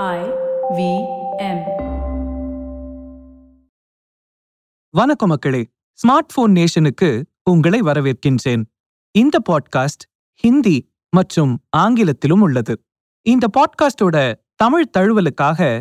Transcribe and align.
I 0.00 0.18
V 0.76 1.04
M 1.36 1.62
வணக்கம் 4.90 5.28
மக்களே. 5.28 5.70
Smart 5.92 6.32
phone 6.34 6.52
நேஷனுக்கு 6.52 7.22
உங்களை 7.50 7.80
வரவேற்கின்றேன். 7.80 8.64
இந்த 9.10 9.38
பாட்காஸ்ட் 9.50 10.06
ஹிந்தி 10.34 10.92
மற்றும் 11.10 11.64
ஆங்கிலத்திலும் 11.76 12.40
உள்ளது. 12.40 12.82
இந்த 13.22 13.46
பாட்காஸ்டோட 13.56 14.34
தமிழ் 14.54 14.90
தழுவலுக்காக 14.98 15.80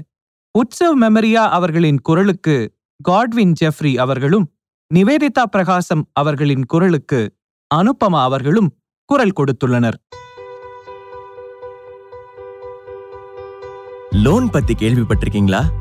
உற்சவ் 0.60 1.02
மெமரியா 1.02 1.50
அவர்களின் 1.50 2.02
குரலுக்கு 2.02 2.76
காட்வின் 3.04 3.54
ஜெஃப்ரி 3.64 3.98
அவர்களும் 3.98 4.54
நிவேதிதா 4.94 5.44
பிரகாசம் 5.44 6.10
அவர்களின் 6.14 6.66
குரலுக்கு 6.66 7.36
அனுபமா 7.76 8.22
அவர்களும் 8.22 8.78
குரல் 9.06 9.34
கொடுத்துள்ளனர். 9.38 9.96
லோன் 14.14 14.50
பத்தி 14.50 14.74
கேள்விப்பட்டிருக்கீங்களா? 14.74 15.72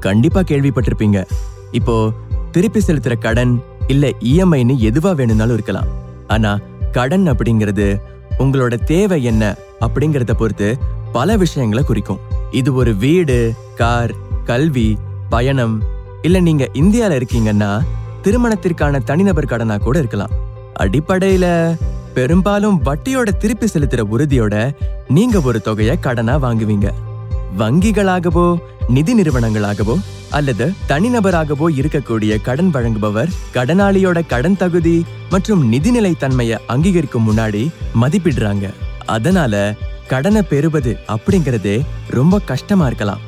கண்டிப்பா 0.00 0.40
கேள்விப்பட்டிருப்பீங்க. 0.40 1.24
இப்போ 1.70 2.12
திருப்பி 2.50 2.80
செலுத்துற 2.80 3.18
கடன் 3.18 3.62
இல்ல 3.86 4.08
இஎம்ஐன்னு 4.08 4.74
எதுவா 4.78 5.14
வேணும்னாலும் 5.14 5.54
இருக்கலாம். 5.54 5.86
ஆனா 6.26 6.58
கடன் 6.92 7.30
அப்படிங்கிறது 7.30 8.00
உங்களோட 8.38 8.84
தேவை 8.84 9.24
என்ன 9.24 9.56
அப்படிங்கறத 9.80 10.30
பொறுத்து 10.32 10.78
பல 11.12 11.36
விஷயங்களை 11.36 11.84
குறிக்கும். 11.84 12.18
இது 12.50 12.74
ஒரு 12.74 12.94
வீடு 12.94 13.52
கார் 13.76 14.14
கல்வி 14.44 14.98
பயணம். 15.28 15.82
இல்ல 16.22 16.40
நீங்க 16.40 16.68
இந்தியால 16.72 17.22
இருக்கீங்கன்னா 17.22 17.80
திருமணத்திற்கான 18.22 19.04
தனிநபர் 19.04 19.46
கடனா 19.46 19.76
கூட 19.76 19.98
இருக்கலாம். 19.98 20.30
அடிப்படையில 20.78 21.76
பெரும்பாலும் 22.14 22.84
வட்டியோட 22.84 23.36
திருப்பி 23.36 23.66
செலுத்துற 23.66 24.02
உறுதியோட 24.12 24.74
நீங்க 25.08 25.40
ஒரு 25.40 25.60
தொகையை 25.60 25.98
கடனா 26.00 26.36
வாங்குவீங்க. 26.38 26.92
வங்கிகளாகவோ 27.58 28.58
நிதி 28.88 29.14
நிறுவனங்களாகவோ 29.14 29.94
அல்லது 30.30 30.72
தனிநபராகவோ 30.88 31.66
இருக்கக்கூடிய 31.80 32.40
கடன் 32.40 32.70
வழங்குபவர் 32.74 33.30
கடனாளியோட 33.54 34.26
கடன் 34.26 34.56
தகுதி 34.56 35.04
மற்றும் 35.30 35.72
நிதிநிலை 35.72 36.16
தன்மையை 36.16 36.58
அங்கீகரிக்கும் 36.66 37.26
முன்னாடி 37.28 37.68
மதிப்பிடுறாங்க. 38.02 38.72
அதனால 39.06 39.76
கடனை 40.06 40.42
பெறுவது 40.42 40.96
அப்படிங்கறதே 41.08 41.80
ரொம்ப 42.08 42.38
கஷ்டமா 42.38 42.86
இருக்கலாம். 42.86 43.20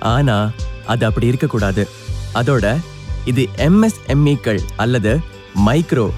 ஆனா 0.00 0.50
அது 0.86 1.06
அப்படி 1.06 1.26
இருக்கக்கூடாது. 1.26 1.88
அதோட 2.34 2.76
இது 3.24 3.48
எம்எஸ்எம்இக்கள் 3.56 4.60
அல்லது 4.76 5.18
மைக்ரோ 5.66 6.10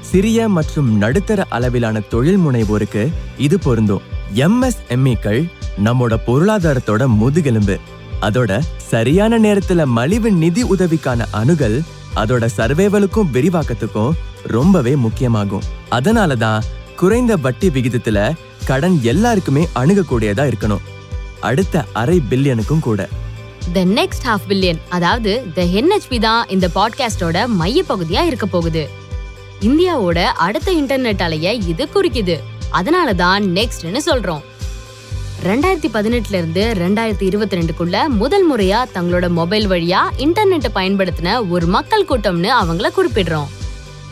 சிறிய 0.00 0.48
மற்றும் 0.48 0.96
நடுத்தர 0.96 1.44
அளவிலான 1.48 2.00
தொழில் 2.00 2.38
முனைவோருக்கு 2.38 3.12
இது 3.36 3.58
பொருந்தும். 3.58 4.02
எம்எஸ்எம்இக்கள் 4.34 5.42
நம்மோட 5.78 6.16
பொருளாதாரத்தோட 6.26 7.06
முதுகெலும்பு. 7.06 7.78
அதோட 8.20 8.60
சரியான 8.76 9.38
நேரத்துல 9.38 9.84
மலிவு 9.84 10.30
நிதி 10.30 10.62
உதவிக்கான 10.62 11.26
அணுகல் 11.32 11.80
அதோட 12.16 12.48
சர்வேவலுக்கும் 12.56 13.30
விரிவாக்கத்துக்கும் 13.32 14.12
ரொம்பவே 14.42 14.94
முக்கியமாகும். 14.94 15.62
அதனாலதான் 15.90 16.62
குறைந்த 16.96 17.36
வட்டி 17.36 17.68
விகிதத்துல 17.68 18.32
கடன் 18.64 19.00
எல்லாருக்குமே 19.02 19.68
அணுகக்கூடியதா 19.74 20.50
இருக்கணும். 20.50 20.80
அடுத்த 21.40 21.84
அரை 21.92 22.22
பில்லியனுக்கும் 22.30 22.80
கூட. 22.80 23.08
த 23.72 23.84
நெக்ஸ்ட் 23.84 24.26
ஹாஃப் 24.26 24.46
பில்லியன் 24.48 24.78
அதாவது 24.88 25.44
த 25.54 25.62
என்ஹெச்பி 25.62 26.20
தான் 26.20 26.48
இந்த 26.48 26.68
பாட்காஸ்டோட 26.74 27.46
மைய 27.46 27.84
பகுதியா 27.88 28.26
இருக்க 28.26 28.46
போகுது. 28.46 28.88
இந்தியாவோட 29.60 30.22
அடுத்த 30.22 30.72
இன்டர்நெட் 30.72 31.22
அலைய 31.22 31.52
இது 31.52 31.88
குறிக்குது. 31.94 32.40
அதனால 32.70 33.14
தான் 33.14 33.42
நெக்ஸ்ட்னு 33.42 34.00
சொல்றோம். 34.06 34.42
ரெண்டாயிரத்தி 35.46 35.88
பதினெட்டுல 35.92 36.34
இருந்து 36.34 36.74
ரெண்டாயிரத்தி 36.78 37.22
இருபத்தி 37.22 37.56
ரெண்டுக்குள்ள 37.56 38.06
முதல் 38.08 38.44
முறையா 38.50 38.84
தங்களோட 38.94 39.28
மொபைல் 39.28 39.68
வழியா 39.68 40.00
இன்டர்நெட்டை 40.16 40.70
பயன்படுத்தின 40.74 41.48
ஒரு 41.48 41.66
மக்கள் 41.66 42.04
கூட்டம்னு 42.04 42.50
அவங்கள 42.60 42.88
குறிப்பிடுறோம். 42.96 43.48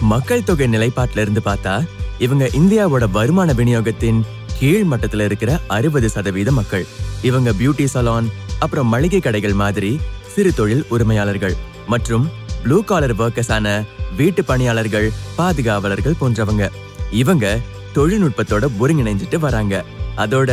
மக்கள் 0.00 0.44
தொகை 0.44 0.66
நிலைப்பாட்டுல 0.66 1.20
இருந்து 1.20 1.40
பார்த்தா 1.44 1.84
இவங்க 2.18 2.48
இந்தியாவோட 2.52 3.10
வருமான 3.10 3.52
விநியோகத்தின் 3.52 4.20
கீழ் 4.58 4.86
மட்டத்துல 4.90 5.24
இருக்கிற 5.24 5.60
அறுபது 5.66 6.08
சதவீத 6.08 6.52
மக்கள். 6.52 6.86
இவங்க 7.22 7.50
பியூட்டி 7.50 7.86
சலான் 7.94 8.26
அப்புறம் 8.58 8.86
மளிகை 8.86 9.20
கடைகள் 9.20 9.52
மாதிரி 9.52 10.00
சிறு 10.34 10.54
தொழில் 10.54 10.84
உரிமையாளர்கள் 10.88 11.54
மற்றும் 11.86 12.30
ப்ளூ 12.62 12.84
காலர் 12.84 13.16
ஒர்க்கர்ஸான 13.16 13.84
வீட்டு 14.16 14.44
பணியாளர்கள் 14.44 15.12
பாதுகாவலர்கள் 15.36 16.20
போன்றவங்க. 16.20 16.68
இவங்க 17.10 17.58
தொழில்நுட்பத்தோட 17.94 18.66
ஒருங்கிணைஞ்சிட்டு 18.80 19.38
வராங்க. 19.38 19.84
அதோட 20.24 20.50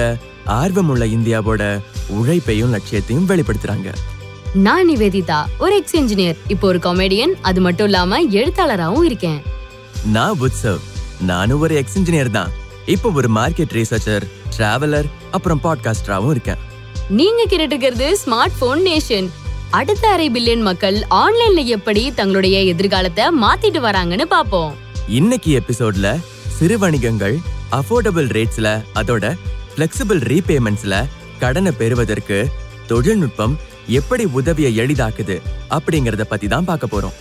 ஆர்வமுள்ள 0.61 1.05
இந்தியாவோட 1.15 1.63
உழைப்பையும் 2.17 2.73
லட்சியத்தையும் 2.75 3.29
வெளிப்படுத்துறாங்க. 3.31 3.89
நான் 4.65 4.85
நிவேதிதா 4.89 5.39
ஒரு 5.63 5.73
எக்ஸ் 5.79 5.95
இன்ஜினியர் 6.01 6.37
இப்போ 6.53 6.65
ஒரு 6.67 6.79
காமெடியன் 6.85 7.33
அது 7.49 7.61
மட்டும் 7.65 7.87
இல்லாம 7.89 8.19
எழுத்தாளராகவும் 8.39 9.07
இருக்கேன். 9.09 9.39
நான் 10.15 10.37
உத்சவ். 10.45 10.81
நானும் 11.31 11.61
ஒரு 11.65 11.75
எக்ஸ் 11.81 11.97
இன்ஜினியர் 11.99 12.35
தான். 12.37 12.53
இப்போ 12.95 13.09
ஒரு 13.19 13.29
மார்க்கெட் 13.37 13.75
ரீசர்ச்சர் 13.77 14.25
டிராவலர் 14.55 15.09
அப்புறம் 15.31 15.61
பாட்காஸ்டராகவும் 15.65 16.33
இருக்கேன். 16.35 16.61
நீங்க 17.19 17.41
கேட்டுட்டு 17.43 17.73
இருக்கிறது 17.73 18.07
ஸ்மார்ட் 18.23 18.57
போன் 18.61 18.81
நேஷன் 18.87 19.27
அடுத்த 19.79 20.03
அரை 20.13 20.27
பில்லியன் 20.35 20.65
மக்கள் 20.69 20.97
ஆன்லைன்ல 21.23 21.61
எப்படி 21.75 22.03
தங்களுடைய 22.19 22.57
எதிர்காலத்தை 22.73 23.25
மாத்திட்டு 23.43 23.79
வராங்கன்னு 23.87 24.25
பாப்போம் 24.35 24.73
இன்னைக்கு 25.19 25.51
எபிசோட்ல 25.59 26.07
சிறு 26.57 26.77
வணிகங்கள் 26.83 27.35
அஃபோர்டபுள் 27.79 28.29
ரேட்ஸ்ல 28.37 28.67
அதோட 28.99 29.25
ஃபிளெக்சிபிள் 29.77 30.19
ரீபேமெண்ட்ஸ்ல 30.31 30.95
கடனை 31.39 31.71
பெறுவதற்கு 31.71 32.37
தொழில்நுட்பம் 32.87 33.57
எப்படி 33.87 34.23
உதவியை 34.25 34.77
எளிதாக்குது 34.79 35.35
அப்படிங்கறத 35.69 36.21
பத்தி 36.21 36.47
தான் 36.47 36.65
பார்க்க 36.65 36.87
போறோம். 36.87 37.13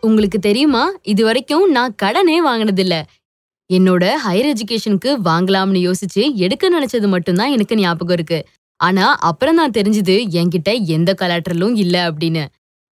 உங்களுக்கு 0.00 0.38
தெரியுமா? 0.38 0.92
இது 1.02 1.24
வரைக்கும் 1.24 1.70
நான் 1.70 1.94
கடனே 1.94 2.36
வாங்கினதில்ல. 2.48 2.96
என்னோட 3.70 4.04
ஹையர் 4.24 4.50
எஜுகேஷனுக்கு 4.52 5.12
வாங்கலாம்னு 5.28 5.82
யோசிச்சு 5.88 6.34
எடுக்க 6.34 6.70
நினைச்சது 6.70 7.08
மட்டும்தான் 7.08 7.50
எனக்கு 7.50 7.76
ஞாபகம் 7.76 8.14
இருக்கு. 8.14 8.46
ஆனா 8.76 9.16
அப்புறம் 9.30 9.56
தான் 9.56 9.70
தெரிஞ்சது 9.70 10.16
என்கிட்ட 10.40 10.86
எந்த 10.86 11.14
கலாட்டரலும் 11.20 11.74
இல்ல 11.74 12.10
அப்படின்னு. 12.10 12.44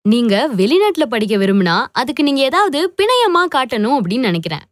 நீங்க 0.03 0.49
வெளிநாட்டுல 0.57 1.03
படிக்க 1.03 1.37
விரும்பினா 1.37 1.87
அதுக்கு 1.93 2.23
நீங்க 2.23 2.41
ஏதாவது 2.41 2.95
பிணையமா 3.01 3.45
காட்டணும் 3.57 3.99
அப்படின்னு 3.99 4.31
நினைக்கிறேன். 4.31 4.67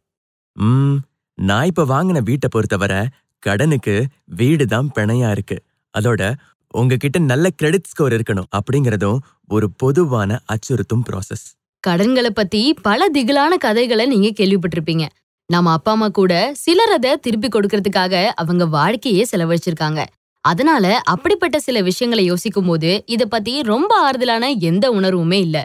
நான் 1.39 1.65
இப்ப 1.65 1.85
வாங்கின 1.85 2.19
வீட்டை 2.21 2.47
பொறுத்தவரை 2.51 3.01
கடனுக்கு 3.43 3.93
வீடு 4.39 4.65
தான் 4.65 4.87
பிணையா 4.95 5.31
இருக்கு. 5.31 5.57
அதோட 5.93 6.21
உங்ககிட்ட 6.73 7.17
நல்ல 7.19 7.49
கிரெடிட் 7.49 7.87
ஸ்கோர் 7.87 8.13
இருக்கணும் 8.13 8.49
அப்படிங்கறதும் 8.57 9.19
ஒரு 9.47 9.67
பொதுவான 9.77 10.39
அச்சுறுத்தும் 10.53 11.05
ப்ராசஸ் 11.09 11.45
கடன்களை 11.83 12.31
பத்தி 12.31 12.61
பல 12.81 13.07
திகிலான 13.13 13.53
கதைகளை 13.57 14.05
நீங்க 14.05 14.29
கேள்விப்பட்டிருப்பீங்க. 14.39 15.05
நம்ம 15.49 15.71
அப்பா 15.71 15.91
அம்மா 15.91 16.07
கூட 16.07 16.33
சிலர் 16.55 16.91
அதை 16.91 17.11
திருப்பி 17.17 17.47
கொடுக்கறதுக்காக 17.47 18.13
அவங்க 18.35 18.65
வாழ்க்கையே 18.65 19.23
செலவழிச்சிருக்காங்க. 19.31 20.01
அதனால 20.45 20.85
அப்படிப்பட்ட 21.03 21.59
சில 21.59 21.81
விஷயங்களை 21.81 22.25
யோசிக்கும் 22.25 22.65
போது 22.65 23.03
இத 23.05 23.25
பத்தி 23.25 23.53
ரொம்ப 23.61 23.91
ஆறுதலான 24.05 24.49
எந்த 24.59 24.85
உணர்வுமே 24.91 25.39
இல்ல. 25.39 25.57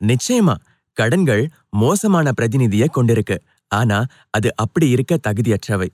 நிச்சயமா 0.00 0.54
கடன்கள் 0.96 1.42
மோசமான 1.70 2.32
பிரதிநிதியை 2.32 2.88
கொண்டிருக்கு. 2.94 3.36
ஆனா 3.78 3.98
அது 4.30 4.48
அப்படி 4.56 4.86
இருக்க 4.88 5.14
தகுதியற்றவை. 5.26 5.88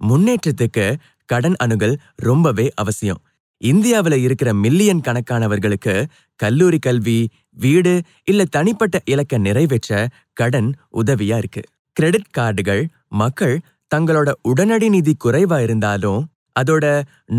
முன்னேற்றத்துக்கு 0.00 0.84
கடன் 1.28 1.56
அணுகல் 1.64 1.96
ரொம்பவே 2.26 2.66
அவசியம். 2.74 3.20
இந்தியாவுல 3.60 4.16
இருக்கிற 4.20 4.48
மில்லியன் 4.54 5.04
கணக்கானவர்களுக்கு 5.06 5.94
கல்லூரி 6.40 6.78
கல்வி 6.78 7.18
வீடு 7.56 7.94
இல்ல 8.24 8.44
தனிப்பட்ட 8.50 8.96
இலக்க 9.04 9.38
நிறைவேற்ற 9.38 9.92
கடன் 10.36 10.68
உதவியா 10.94 11.36
இருக்கு. 11.36 11.62
கிரெடிட் 11.96 12.32
கார்டுகள் 12.38 12.82
மக்கள் 13.14 13.56
தங்களோட 13.90 14.30
உடனடி 14.42 14.88
நிதி 14.88 15.12
குறைவா 15.24 15.58
இருந்தாலும் 15.66 16.22
அதோட 16.56 16.84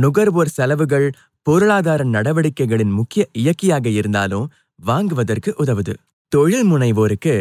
நுகர்வோர் 0.03 0.56
செலவுகள் 0.58 1.08
பொருளாதார 1.47 2.02
நடவடிக்கைகளின் 2.16 2.93
முக்கிய 3.00 3.23
இயக்கியாக 3.41 3.85
இருந்தாலும் 4.00 4.47
வாங்குவதற்கு 4.79 5.52
உதவுது. 5.64 5.93
தொழில் 6.32 6.67
முனைவோருக்கு 6.72 7.34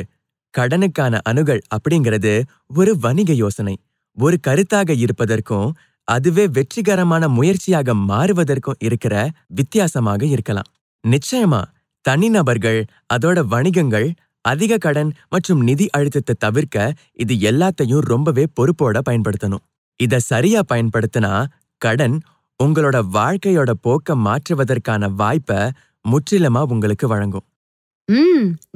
கடனுக்கான 0.58 1.14
அணுகல் 1.30 1.62
அப்படிங்கிறது 1.76 2.32
ஒரு 2.80 2.92
வணிக 3.04 3.32
யோசனை. 3.42 3.74
ஒரு 4.16 4.36
கருத்தாக 4.46 4.90
இருப்பதற்கும் 5.04 5.68
அதுவே 6.08 6.44
வெற்றிகரமான 6.56 7.24
முயற்சியாக 7.28 7.94
மாறுவதற்கும் 8.10 8.80
இருக்கிற 8.86 9.14
வித்தியாசமாக 9.58 10.22
இருக்கலாம். 10.34 10.68
நிச்சயமா 11.04 11.62
தனிநபர்கள் 12.04 12.80
அதோட 13.14 13.38
வணிகங்கள் 13.54 14.08
அதிக 14.44 14.72
கடன் 14.84 15.10
மற்றும் 15.28 15.62
நிதி 15.68 15.86
அழுத்தத்தை 15.98 16.34
தவிர்க்க 16.38 16.94
இது 17.22 17.34
எல்லாத்தையும் 17.50 18.04
ரொம்பவே 18.12 18.44
பொறுப்போட 18.56 18.98
பயன்படுத்தணும். 19.08 19.64
இத 20.00 20.20
சரியா 20.30 20.60
பயன்படுத்தினா 20.72 21.32
கடன் 21.80 22.16
உங்களோட 22.60 22.96
வாழ்க்கையோட 23.16 23.70
போக்க 23.86 24.14
மாற்றுவதற்கான 24.26 25.08
வாய்ப்பை 25.20 25.60
முற்றிலுமா 26.04 26.62
உங்களுக்கு 26.74 27.06
வழங்கும். 27.08 27.46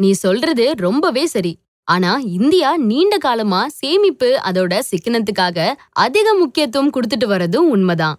நீ 0.02 0.10
சொல்றது 0.24 0.64
ரொம்பவே 0.86 1.24
சரி. 1.34 1.52
ஆனா 1.90 2.10
இந்தியா 2.38 2.70
நீண்ட 2.76 3.14
காலமா 3.18 3.60
சேமிப்பு 3.80 4.28
அதோட 4.48 4.72
சிக்கனத்துக்காக 4.90 5.58
அதிக 5.90 6.34
முக்கியத்துவம் 6.34 6.92
கொடுத்துட்டு 6.96 7.26
வரதும் 7.26 7.68
உண்மைதான். 7.68 8.18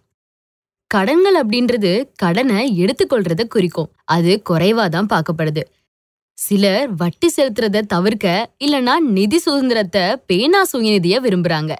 கடன்கள் 0.91 1.37
அப்படின்றது 1.41 1.91
கடனை 2.15 2.61
எடுத்துக்கொள்றத 2.83 3.41
குறிக்கும். 3.47 3.91
அது 4.05 4.31
குறைவா 4.49 4.85
தான் 4.89 5.05
பார்க்கப்படுது. 5.05 5.63
சிலர் 6.37 6.89
வட்டி 6.95 7.29
செலுத்துறத 7.37 7.81
தவிர்க்க 7.81 8.27
இல்லனா 8.59 8.95
நிதி 8.99 9.37
சுதந்திரத்தை 9.37 10.03
பேனா 10.25 10.61
சுயநிதிய 10.71 11.15
விரும்புறாங்க. 11.21 11.71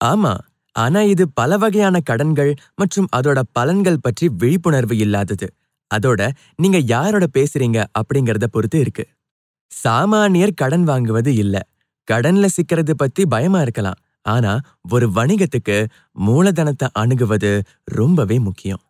ஆமா. 0.00 0.34
ஆனா 0.76 1.00
இது 1.02 1.24
பல 1.28 1.56
வகையான 1.56 1.96
கடன்கள் 2.00 2.52
மற்றும் 2.74 3.08
அதோட 3.16 3.40
பலன்கள் 3.52 4.02
பற்றி 4.02 4.26
விழிப்புணர்வு 4.40 4.96
இல்லாதது. 4.96 5.46
அதோட 5.90 6.20
நீங்க 6.56 6.78
யாரோட 6.86 7.24
பேசுறீங்க 7.34 7.78
அப்படிங்கறத 7.98 8.46
பொறுத்து 8.46 8.78
இருக்கு. 8.80 9.04
சாமானியர் 9.82 10.54
கடன் 10.54 10.88
வாங்குவது 10.88 11.26
இல்ல. 11.26 11.68
கடன்ல 12.12 12.46
சிக்கிறது 12.46 12.96
பத்தி 12.96 13.26
பயமா 13.26 13.60
இருக்கலாம். 13.60 13.94
ஆனா 14.22 14.60
ஒரு 14.90 15.08
வணிகத்துக்கு 15.08 15.86
மூலதனத்தை 16.26 16.88
அணுகுவது 16.92 17.62
ரொம்பவே 17.84 18.38
முக்கியம். 18.38 18.80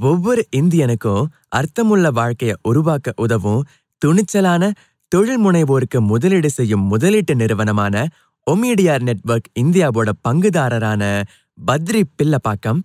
ஒவ்வொரு 0.00 0.48
இந்தியனுக்கும் 0.56 1.26
அர்த்தமுள்ள 1.48 2.10
வாழ்க்கைய 2.10 2.52
உருவாக்க 2.62 3.12
உதவும் 3.16 3.64
துணிச்சலான 4.04 4.72
தொழில் 5.08 5.40
முனைவோருக்கு 5.40 6.00
முதலீடு 6.00 6.50
செய்யும் 6.50 6.82
முதலீட்டு 6.82 7.34
நிறுவனமான 7.34 8.08
ஒமிடிஆர் 8.50 9.02
நெட்வொர்க் 9.02 9.50
இந்தியாவோட 9.60 10.10
பங்குதாரரான 10.28 11.22
பத்ரி 11.66 12.02
பில்லப்பாக்கம் 12.22 12.82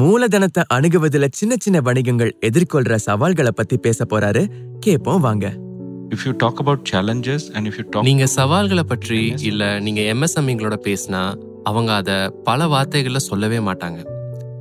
மூலதனத்தை 0.00 0.62
அணுகுவதுல 0.74 1.26
சின்ன 1.32 1.54
சின்ன 1.58 1.80
வணிகங்கள் 1.80 2.38
எதிர்கொள்ற 2.40 2.94
சவால்களை 2.94 3.50
பத்தி 3.54 3.76
பேச 3.76 4.04
போறாரு. 4.04 4.50
கேப்போம் 4.86 5.20
வாங்க. 5.20 5.63
If 6.10 6.26
you 6.26 6.32
talk 6.32 6.60
about 6.60 6.76
challenges 6.92 7.54
and 7.54 7.66
if 7.66 7.78
you 7.78 7.84
talk 7.84 8.02
நீங்க 8.02 8.26
சவால்களை 8.26 8.82
பற்றி 8.82 9.34
இல்ல 9.40 9.80
நீங்க 9.80 10.00
எம்எஸ்எம்இங்களோட 10.00 10.76
பேசினா 10.84 11.34
அவங்க 11.62 11.94
அத 11.94 12.32
பல 12.44 12.66
வார்த்தைகள்ல 12.66 13.16
சொல்லவே 13.16 13.58
மாட்டாங்க. 13.58 14.06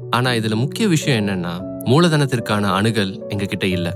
ஆனா 0.10 0.30
இதுல 0.30 0.56
முக்கிய 0.56 0.88
விஷயம் 0.88 1.28
என்னன்னா 1.28 1.54
மூலதனத்திற்கான 1.62 2.66
அணுகல் 2.80 3.28
எங்க 3.28 3.46
கிட்ட 3.46 3.68
இல்ல. 3.68 3.94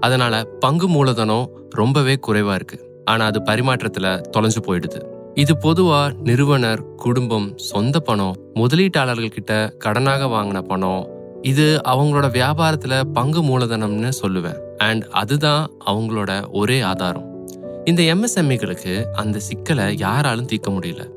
அதனால 0.00 0.44
பங்கு 0.44 0.88
மூலதனம் 0.88 1.50
ரொம்பவே 1.70 2.18
குறைவா 2.26 2.54
இருக்கு. 2.54 3.02
ஆனா 3.04 3.24
அது 3.24 3.40
பரிமாற்றத்துல 3.40 4.22
தொலைஞ்சு 4.36 4.60
போயிடுது. 4.66 5.02
இது 5.34 5.56
பொதுவா 5.62 6.12
நிறுவனர் 6.22 6.94
குடும்பம் 6.94 7.52
சொந்த 7.56 8.00
பணம் 8.00 8.36
முதலீட்டாளர்கள் 8.54 9.36
கிட்ட 9.36 9.74
கடனாக 9.84 10.22
வாங்கின 10.36 10.60
பணம் 10.60 11.08
இது 11.42 11.80
அவங்களோட 11.88 12.26
வியாபாரத்துல 12.38 13.04
பங்கு 13.04 13.42
மூலதனம்னு 13.42 14.12
சொல்லுவேன். 14.22 14.60
அண்ட் 14.80 15.06
அதுதான் 15.10 15.70
அவங்களோட 15.86 16.50
ஒரே 16.50 16.80
ஆதாரம். 16.80 17.48
இந்த 17.84 18.02
எம்எஸ்எம்இகளுக்கு 18.02 19.04
அந்த 19.04 19.38
சிக்கலை 19.38 19.98
யாராலும் 19.98 20.46
தீர்க்க 20.46 20.70
முடியல. 20.70 21.08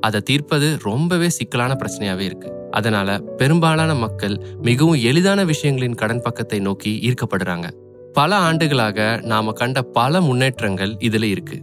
அதை 0.00 0.20
தீர்ப்பது 0.20 0.78
ரொம்பவே 0.82 1.28
சிக்கலான 1.28 1.76
பிரச்சனையாவே 1.82 2.18
இருக்கு. 2.18 2.52
அதனால 2.70 3.18
பெரும்பாலான 3.18 3.94
மக்கள் 3.94 4.44
மிகவும் 4.62 4.94
எளிதான 4.94 5.44
விஷயங்களின் 5.44 5.94
கடன் 5.94 6.20
பக்கத்தை 6.20 6.58
நோக்கி 6.58 6.92
ஈர்க்கப்படுறாங்க. 7.02 7.70
பல 8.12 8.36
ஆண்டுகளாக 8.36 9.20
நாம 9.22 9.52
கண்ட 9.52 9.82
பல 9.82 10.20
முன்னேற்றங்கள் 10.20 10.94
இதுல 10.94 11.22
இருக்கு. 11.22 11.62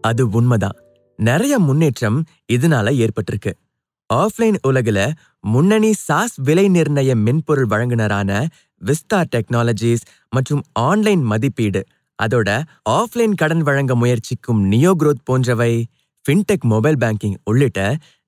அது 0.00 0.28
உண்மைதான். 0.28 0.76
நிறைய 1.16 1.58
முன்னேற்றம் 1.58 2.24
இதனால 2.52 3.06
ஏற்பட்டிருக்கு. 3.06 3.52
ஆஃப்லைன் 4.14 4.56
உலகில் 4.62 5.12
முன்னணி 5.40 5.92
சாஸ் 5.92 6.34
விலை 6.36 6.68
நிர்ணய 6.68 7.14
மென்பொருள் 7.14 7.66
வழங்குனரான 7.66 8.46
விஸ்தார் 8.80 9.30
டெக்னாலஜிஸ் 9.34 10.04
மற்றும் 10.30 10.62
ஆன்லைன் 10.72 11.22
மதிப்பீடு. 11.22 11.82
அதோட 12.18 12.50
ஆஃப்லைன் 12.90 13.34
கடன் 13.34 13.64
வழங்க 13.68 13.94
முயற்சிக்கும் 13.94 14.60
நியோ 14.72 14.92
growth 15.02 15.22
போன்றவை 15.24 15.72
ஃபின்டெக் 16.24 16.66
மொபைல் 16.72 16.96
பேங்கிங் 16.96 17.36
உள்ளிட்ட 17.44 17.80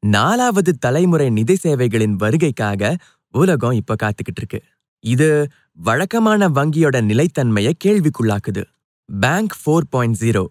நாலாவது 0.02 0.72
தலைமுறை 0.78 1.30
நிதி 1.30 1.54
சேவைகளின் 1.56 2.16
வருகைக்காக 2.16 2.90
உலகம் 3.34 3.78
இப்ப 3.80 3.96
காத்துக்கிட்டு 4.02 4.40
இருக்கு. 4.40 4.60
இது 5.04 5.28
வழக்கமான 5.78 6.48
வங்கியோட 6.48 6.96
நிலைத்தன்மையை 7.10 7.72
கேள்விக்குள்ளாக்குது. 7.84 8.62
Bank 9.08 9.56
four 9.60 9.88
point 9.90 10.18
zero 10.20 10.44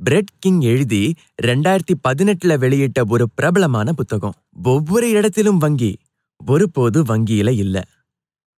Brett 0.00 0.32
King 0.38 0.60
எழுதி 0.60 1.02
ரெண்டாயிரத்தி 1.42 1.94
பதினெட்டுல 2.06 2.52
வெளியிட்ட 2.64 3.00
ஒரு 3.08 3.24
பிரபலமான 3.34 3.92
புத்தகம். 3.92 4.38
ஒவ்வொரு 4.64 5.08
இடத்திலும் 5.10 5.60
வங்கி 5.64 5.92
ஒருபோது 6.46 6.98
வங்கியில 7.02 7.50
இல்ல 7.64 7.76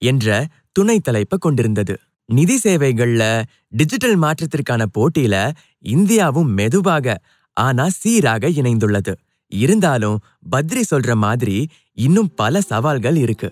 என்ற 0.02 0.46
துணை 0.76 0.96
தலைப்பை 1.00 1.36
கொண்டிருந்தது. 1.38 1.94
நிதி 2.28 2.56
சேவைகள்ல 2.64 3.22
டிஜிட்டல் 3.72 4.18
மாற்றத்திற்கான 4.22 4.82
போட்டியில 4.96 5.34
இந்தியாவும் 5.94 6.50
மெதுவாக 6.58 7.16
ஆனா 7.56 7.84
சீராக 8.00 8.48
இணைந்துள்ளது. 8.60 9.12
இருந்தாலும் 9.52 10.16
பத்ரி 10.52 10.82
சொல்ற 10.90 11.12
மாதிரி 11.24 11.56
இன்னும் 11.98 12.32
பல 12.34 12.60
சவால்கள் 12.70 13.18
இருக்கு. 13.24 13.48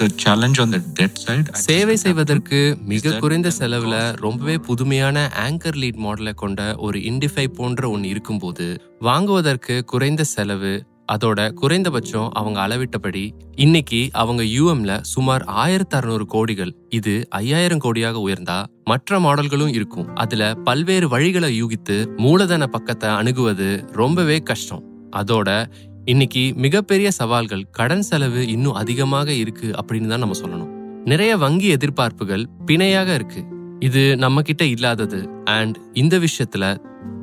The 0.00 0.06
challenge 0.22 0.58
on 0.62 0.68
the 0.72 0.80
debt 0.98 1.14
side 1.24 1.48
I 1.52 1.62
சேவை 1.66 1.96
செய்வதற்கு 1.96 2.58
மிக 2.90 3.12
குறைந்த 3.22 3.48
செலவுல 3.58 3.94
ரொம்பவே 4.24 4.56
புதுமையான 4.68 5.16
ஆங்கர் 5.44 5.78
லீட் 5.82 6.00
மாடலை 6.04 6.32
கொண்ட 6.34 6.60
ஒரு 6.86 6.98
இண்டிஃபை 7.10 7.46
போன்ற 7.58 7.82
ஒன்று 7.90 8.08
இருக்கும்போது 8.08 8.66
வாங்குவதற்கு 9.00 9.76
குறைந்த 9.92 10.24
செலவு 10.34 10.72
அதோட 11.12 11.52
குறைந்தபட்சம் 11.52 12.30
அவங்க 12.30 12.60
அளவிட்டபடி 12.60 13.30
இன்னைக்கு 13.54 14.08
அவங்க 14.12 14.42
யூஎம்ல 14.42 15.00
சுமார் 15.00 15.44
ஆயிரத்தி 15.44 15.96
அறுநூறு 15.96 16.26
கோடிகள் 16.34 16.72
இது 16.88 17.26
ஐயாயிரம் 17.30 17.78
கோடியாக 17.78 18.16
உயர்ந்தா 18.28 18.66
மற்ற 18.84 19.18
மாடல்களும் 19.18 19.68
இருக்கும். 19.68 20.14
அதுல 20.14 20.54
பல்வேறு 20.54 21.18
வழிகளை 21.18 21.50
யூகித்து 21.62 22.16
மூலதன 22.16 22.66
பக்கத்தை 22.66 23.10
அணுகுவது 23.10 23.84
ரொம்பவே 23.92 24.38
கஷ்டம். 24.38 24.82
அதோட 25.16 25.66
இன்னைக்கு 26.04 26.52
மிகப்பெரிய 26.56 27.10
சவால்கள் 27.10 27.66
கடன் 27.70 28.02
செலவு 28.02 28.48
இன்னும் 28.48 28.72
அதிகமாக 28.72 29.32
இருக்கு 29.32 29.70
அப்படின்னு 29.70 30.06
தான் 30.06 30.18
நம்ம 30.18 30.38
சொல்லணும். 30.38 30.72
நிறைய 31.04 31.36
வங்கி 31.36 31.74
எதிர்பார்ப்புகள் 31.74 32.44
பிணையாக 32.66 33.14
இருக்கு. 33.14 33.44
இது 33.80 34.16
நம்ம 34.16 34.42
கிட்ட 34.42 34.64
இல்லாதது. 34.64 35.28
அண்ட் 35.44 35.76
இந்த 35.92 36.18
விஷயத்துல 36.18 36.78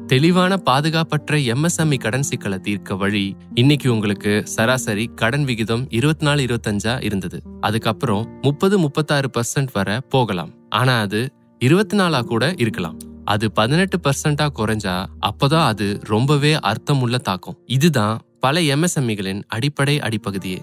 தெளிவான 0.07 0.57
பாதுகாப்பற்ற 0.57 1.37
எம்எஸ்எம்இ 1.37 1.99
கடன் 1.99 2.23
சிக்கலை 2.23 2.59
தீர்க்க 2.59 2.95
வழி 2.95 3.35
இன்னைக்கு 3.53 3.93
உங்களுக்கு 3.93 4.47
சராசரி 4.47 5.09
கடன் 5.15 5.43
விகிதம் 5.43 5.85
இருபத்தி 5.89 6.25
நாலு 6.25 6.41
இருபத்தஞ்சா 6.41 7.03
இருந்தது. 7.03 7.41
அதுக்கப்புறம் 7.61 8.39
முப்பது 8.41 8.79
முப்பத்தாறு 8.79 9.29
பர்சன்ட் 9.37 9.67
வரை 9.73 9.99
போகலாம். 10.09 10.51
ஆனா 10.69 10.99
அது 10.99 11.29
இருபத்தி 11.59 11.97
நாலா 11.97 12.21
கூட 12.21 12.53
இருக்கலாம். 12.57 12.97
அது 13.25 13.51
பதினெட்டு 13.51 13.99
பர்சன்டா 14.03 14.47
குறைஞ்சா 14.55 15.05
அப்பதான் 15.21 15.65
அது 15.65 15.99
ரொம்பவே 16.03 16.53
அர்த்தமுள்ள 16.53 17.17
தாக்கம். 17.17 17.57
இதுதான் 17.65 18.19
பல 18.39 18.59
எம்எஸ்எம்இகளின் 18.59 19.43
அடிப்படை 19.47 19.99
அடிப்பகுதியே. 19.99 20.57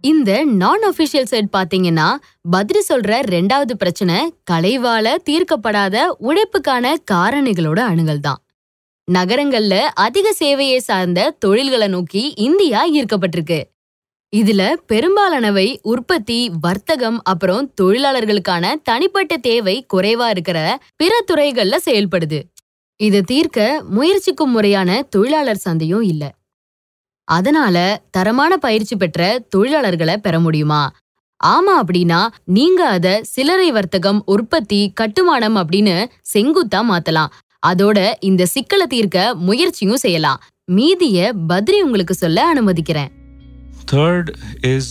இந்த 0.00 0.44
நான் 0.44 0.82
அபிஷியல் 0.90 1.30
சைட் 1.32 1.54
பாத்தீங்கன்னா 1.56 2.08
பத்ரி 2.52 2.80
சொல்ற 2.88 3.22
ரெண்டாவது 3.28 3.72
பிரச்சனை 3.72 4.34
கலைவால 4.50 5.08
தீர்க்கப்படாத 5.30 5.96
உழைப்புக்கான 6.20 6.94
காரணிகளோட 7.12 7.78
அணுகல் 7.78 8.20
தான். 8.20 8.42
நகரங்கள்ல 9.08 9.74
அதிக 9.98 10.34
சேவையை 10.38 10.78
சார்ந்த 10.78 11.30
தொழில்களை 11.38 11.88
நோக்கி 11.88 12.22
இந்தியா 12.36 12.80
ஈர்க்கப்பட்டிருக்கு. 12.90 13.60
இதுல 14.32 14.62
பெரும்பாலானவை 14.86 15.78
உற்பத்தி 15.82 16.50
வர்த்தகம் 16.60 17.18
அப்புறம் 17.22 17.64
தொழிலாளர்களுக்கான 17.80 18.74
தனிப்பட்ட 18.82 19.36
தேவை 19.36 19.86
குறைவா 19.94 20.28
இருக்கிற 20.28 20.58
பிற 20.96 21.12
துறைகள்ல 21.26 21.76
செயல்படுது. 21.84 22.40
இதை 23.00 23.22
தீர்க்க 23.22 23.58
முயற்சிக்கும் 23.90 24.50
முறையான 24.50 25.02
தொழிலாளர் 25.10 25.64
சந்தையும் 25.64 26.02
இல்ல. 26.02 26.22
அதனால 27.28 27.76
தரமான 28.10 28.52
பயிற்சி 28.56 28.96
பெற்ற 28.96 29.20
தொழிலாளர்களை 29.56 30.16
பெற 30.16 30.40
முடியுமா? 30.40 30.82
ஆமா 31.40 31.74
அப்படின்னா 31.82 32.20
நீங்க 32.44 32.80
அத 32.88 33.08
சில்லறை 33.24 33.68
வர்த்தகம் 33.70 34.22
உற்பத்தி 34.26 34.80
கட்டுமானம் 34.94 35.56
அப்படின்னு 35.56 35.94
செங்குத்தா 36.32 36.80
மாத்தலாம். 36.90 37.30
அதோட 37.66 38.12
இந்த 38.20 38.46
சிக்கலை 38.46 38.86
தீர்க்க 38.86 39.34
முயற்சியும் 39.34 39.96
செய்யலாம். 39.96 40.42
மீதிய 40.72 41.32
பத்ரி 41.48 41.80
உங்களுக்கு 41.84 42.14
சொல்ல 42.14 42.54
அனுமதிக்கிறேன். 42.54 43.10
Third 43.92 44.30
is 44.62 44.82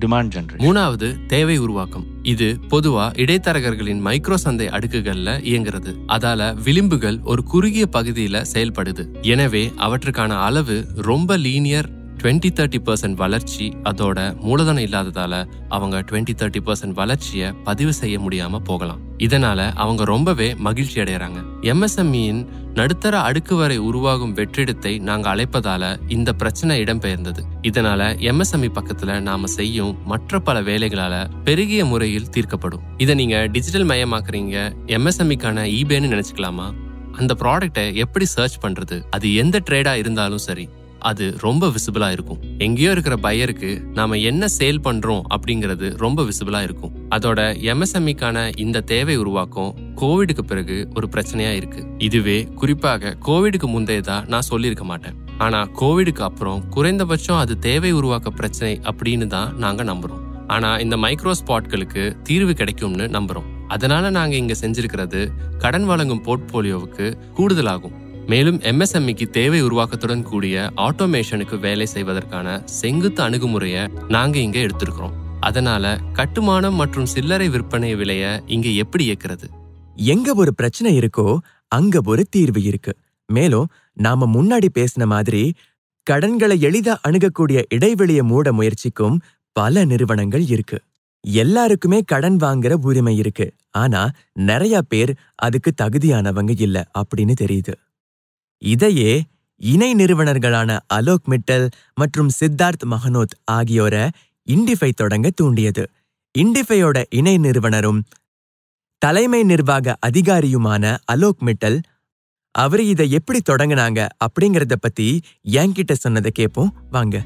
demand 0.00 0.30
generation. 0.34 0.58
மூணாவது 0.58 1.26
தேவை 1.26 1.58
உருவாக்கம். 1.58 2.04
இது 2.22 2.56
பொதுவா 2.70 3.12
இடைத்தரகர்களின் 3.16 4.00
மைக்ரோ 4.04 4.34
சந்தை 4.34 4.66
அடுக்குகள்ல 4.66 5.40
இயங்குறது. 5.40 5.94
அதால 6.08 6.56
விளிம்புகள் 6.64 7.22
ஒரு 7.22 7.42
குறுகிய 7.42 7.88
பகுதியில 7.92 8.44
செயல்படுது. 8.52 9.22
எனவே 9.22 9.72
அவற்றுக்கான 9.76 10.38
அளவு 10.38 10.84
ரொம்ப 10.94 11.36
லீனியர் 11.36 11.99
20 12.22 12.48
தேர்ட்டி 12.56 12.78
பர்சன்ட் 12.84 13.14
வளர்ச்சி 13.14 13.72
அதோட 13.84 14.40
மூலதனம் 14.40 14.84
இல்லாததால 14.84 15.48
அவங்க 15.68 15.98
20 15.98 16.34
தேர்ட்டி 16.40 16.60
பர்சன்ட் 16.66 16.92
வளர்ச்சியை 16.92 17.52
பதிவு 17.52 17.92
செய்ய 17.92 18.18
முடியாம 18.18 18.58
போகலாம். 18.58 19.00
இதனால 19.18 19.72
அவங்க 19.74 20.04
ரொம்பவே 20.04 20.54
மகிழ்ச்சி 20.54 21.00
அடைகிறாங்க 21.00 21.38
எம்எஸ்எம்இயின் 21.62 22.46
நடுத்தர 22.74 23.20
அடுக்கு 23.20 23.56
வரை 23.56 23.76
உருவாகும் 23.76 24.36
வெற்றிடத்தை 24.36 25.00
நாங்க 25.00 25.34
அழைப்பதால 25.34 26.00
இந்த 26.08 26.32
பிரச்சனை 26.32 26.82
இடம்பெயர்ந்தது. 26.82 27.42
இதனால 27.62 28.00
எம்எஸ்எம்இ 28.30 28.70
பக்கத்துல 28.74 29.20
நாம 29.20 29.46
செய்யும் 29.46 29.96
மற்ற 30.04 30.40
பல 30.40 30.62
வேலைகளால 30.62 31.30
பெருகிய 31.44 31.84
முறையில் 31.84 32.30
தீர்க்கப்படும். 32.30 32.80
இதை 32.98 33.14
நீங்க 33.14 33.46
டிஜிட்டல் 33.46 33.86
மயமாக்குறீங்க 33.86 34.56
எம்எஸ்எம்இக்கான 34.86 35.66
ஈபேன்னு 35.78 36.12
நினைச்சுக்கலாமா? 36.14 36.68
அந்த 37.12 37.34
ப்ராடக்ட்டை 37.38 37.94
எப்படி 37.94 38.24
சர்ச் 38.24 38.58
பண்றது? 38.62 39.02
அது 39.10 39.34
எந்த 39.34 39.60
ட்ரேடா 39.70 39.94
இருந்தாலும் 39.94 40.38
சரி. 40.38 40.68
அது 41.00 41.36
ரொம்ப 41.40 41.66
விசிபிளா 41.66 42.10
இருக்கும். 42.10 42.38
எங்கேயோ 42.58 42.90
இருக்கிற 42.90 43.16
பையருக்கு 43.16 43.82
நாம 43.94 44.16
என்ன 44.16 44.46
சேல் 44.58 44.80
பண்றோம் 44.84 45.22
அப்படிங்கிறது 45.34 45.96
ரொம்ப 45.96 46.22
விசிபிளா 46.22 46.62
இருக்கும். 46.62 46.92
அதோட 47.10 47.40
எம்எஸ்எம்இக்கான 47.70 48.58
இந்த 48.58 48.80
தேவை 48.80 49.16
உருவாக்கம் 49.16 49.74
கோவிடுக்கு 49.96 50.40
பிறகு 50.40 50.88
ஒரு 50.94 51.08
பிரச்சனையா 51.12 51.52
இருக்கு. 51.54 51.86
இதுவே 51.98 52.44
குறிப்பாக 52.44 53.16
கோவிடுக்கு 53.26 53.68
முந்தையதா 53.68 54.26
நான் 54.26 54.40
சொல்லியிருக்க 54.40 54.84
மாட்டேன். 54.84 55.14
ஆனா 55.38 55.64
கோவிடுக்கு 55.64 56.20
அப்புறம் 56.20 56.68
குறைந்தபட்சம் 56.68 57.38
அது 57.38 57.58
தேவை 57.58 57.90
உருவாக்க 57.90 58.30
பிரச்சனை 58.30 58.80
அப்படின்னு 58.82 59.26
தான் 59.26 59.56
நாங்க 59.56 59.84
நம்புறோம். 59.84 60.22
ஆனா 60.46 60.76
இந்த 60.76 60.96
மைக்ரோ 60.96 61.32
ஸ்பாட்களுக்கு 61.46 62.22
தீர்வு 62.22 62.54
கிடைக்கும்னு 62.54 63.06
நம்புறோம். 63.06 63.48
அதனால 63.68 64.10
நாங்க 64.10 64.36
இங்க 64.36 64.54
செஞ்சிருக்கிறது 64.60 65.28
கடன் 65.58 65.84
வழங்கும் 65.84 66.24
போர்ட்போலியோவுக்கு 66.24 67.14
கூடுதலாகும். 67.36 67.92
மேலும் 68.30 68.58
எம்எஸ்எம்இக்கு 68.60 69.26
தேவை 69.30 69.60
உருவாக்கத்துடன் 69.60 70.22
கூடிய 70.22 70.70
ஆட்டோமேஷனுக்கு 70.76 71.56
வேலை 71.58 71.86
செய்வதற்கான 71.86 72.62
செங்குத்து 72.64 73.22
அணுகுமுறையை 73.22 73.88
நாங்க 74.08 74.38
இங்க 74.38 74.58
எடுத்திருக்கிறோம். 74.58 75.16
அதனால 75.40 75.98
கட்டுமானம் 76.12 76.74
மற்றும் 76.74 77.06
சில்லறை 77.06 77.48
விற்பனை 77.48 77.94
விலைய 77.94 78.40
இங்க 78.46 78.68
எப்படி 78.68 79.04
இயக்குறது? 79.10 79.46
எங்க 79.94 80.34
ஒரு 80.34 80.54
பிரச்சனை 80.54 80.98
இருக்கோ 80.98 81.38
அங்க 81.68 82.00
ஒரு 82.04 82.26
தீர்வு 82.30 82.62
இருக்கு. 82.62 82.92
மேலும் 83.26 83.68
நாம 83.92 84.30
முன்னாடி 84.36 84.68
பேசின 84.78 85.04
மாதிரி 85.04 85.54
கடன்களை 86.06 86.56
எளிதா 86.62 86.94
அணுகக்கூடிய 87.02 87.64
இடைவெளியை 87.68 88.22
மூட 88.22 88.52
முயற்சிக்கும் 88.52 89.20
பல 89.56 89.84
நிறுவனங்கள் 89.84 90.46
இருக்கு. 90.46 90.78
எல்லாருக்குமே 91.24 92.00
கடன் 92.02 92.36
வாங்குற 92.36 92.72
உரிமை 92.82 93.16
இருக்கு. 93.16 93.46
ஆனா 93.70 94.10
நிறைய 94.32 94.82
பேர் 94.82 95.14
அதுக்கு 95.34 95.72
தகுதியானவங்க 95.82 96.54
இல்ல 96.58 96.90
அப்படின்னு 96.98 97.34
தெரியுது. 97.40 97.74
இதையே 98.64 99.24
இணை 99.56 99.94
நிறுவனர்களான 99.94 100.78
அலோக் 100.86 101.28
மிட்டல் 101.28 101.70
மற்றும் 101.94 102.30
சித்தார்த் 102.40 102.84
மகனோத் 102.90 103.36
ஆகியோரை 103.44 104.10
இண்டிஃபை 104.46 104.90
தொடங்க 104.92 105.30
தூண்டியது. 105.30 105.90
இண்டிஃபையோட 106.38 107.04
இணை 107.10 107.38
நிறுவனரும் 107.38 108.04
தலைமை 108.98 109.42
நிர்வாக 109.42 109.96
அதிகாரியுமான 110.06 110.96
அலோக் 111.04 111.42
மிட்டல் 111.44 111.82
அவரு 112.50 112.86
இதை 112.86 113.10
எப்படி 113.10 113.40
தொடங்குனாங்க? 113.50 114.08
அப்படிங்கறத 114.24 114.72
பத்தி 114.80 115.20
என்கிட்ட 115.50 115.92
சொன்னதை 115.92 116.30
கேட்போம் 116.30 116.74
வாங்க. 116.90 117.24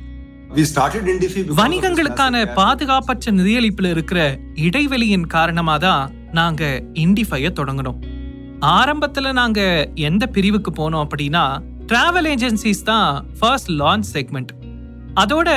வணிகங்களுக்கான. 1.56 2.54
பாதுகாப்பற்ற 2.54 3.32
நிதியளிப்புல 3.32 3.90
இருக்கிற 3.90 4.38
இடைவெளியின் 4.54 5.26
காரணமா 5.26 5.78
தான் 5.78 6.14
நாங்க 6.32 6.82
இண்டிஃபைய 6.92 7.48
தொடங்கணும் 7.52 8.13
ஆரம்பத்துல 8.64 9.32
நாங்க 9.32 9.90
எந்த 9.94 10.26
பிரிவுக்கு 10.26 10.70
போனோம் 10.70 11.06
அப்படின்னா 11.06 11.58
டிராவல் 11.86 12.28
ஏஜென்சிஸ் 12.28 12.82
தான் 12.82 13.26
ஃபர்ஸ்ட் 13.38 13.70
லான்ச் 13.70 14.10
செக்மெண்ட் 14.12 14.52
அதோட 15.14 15.48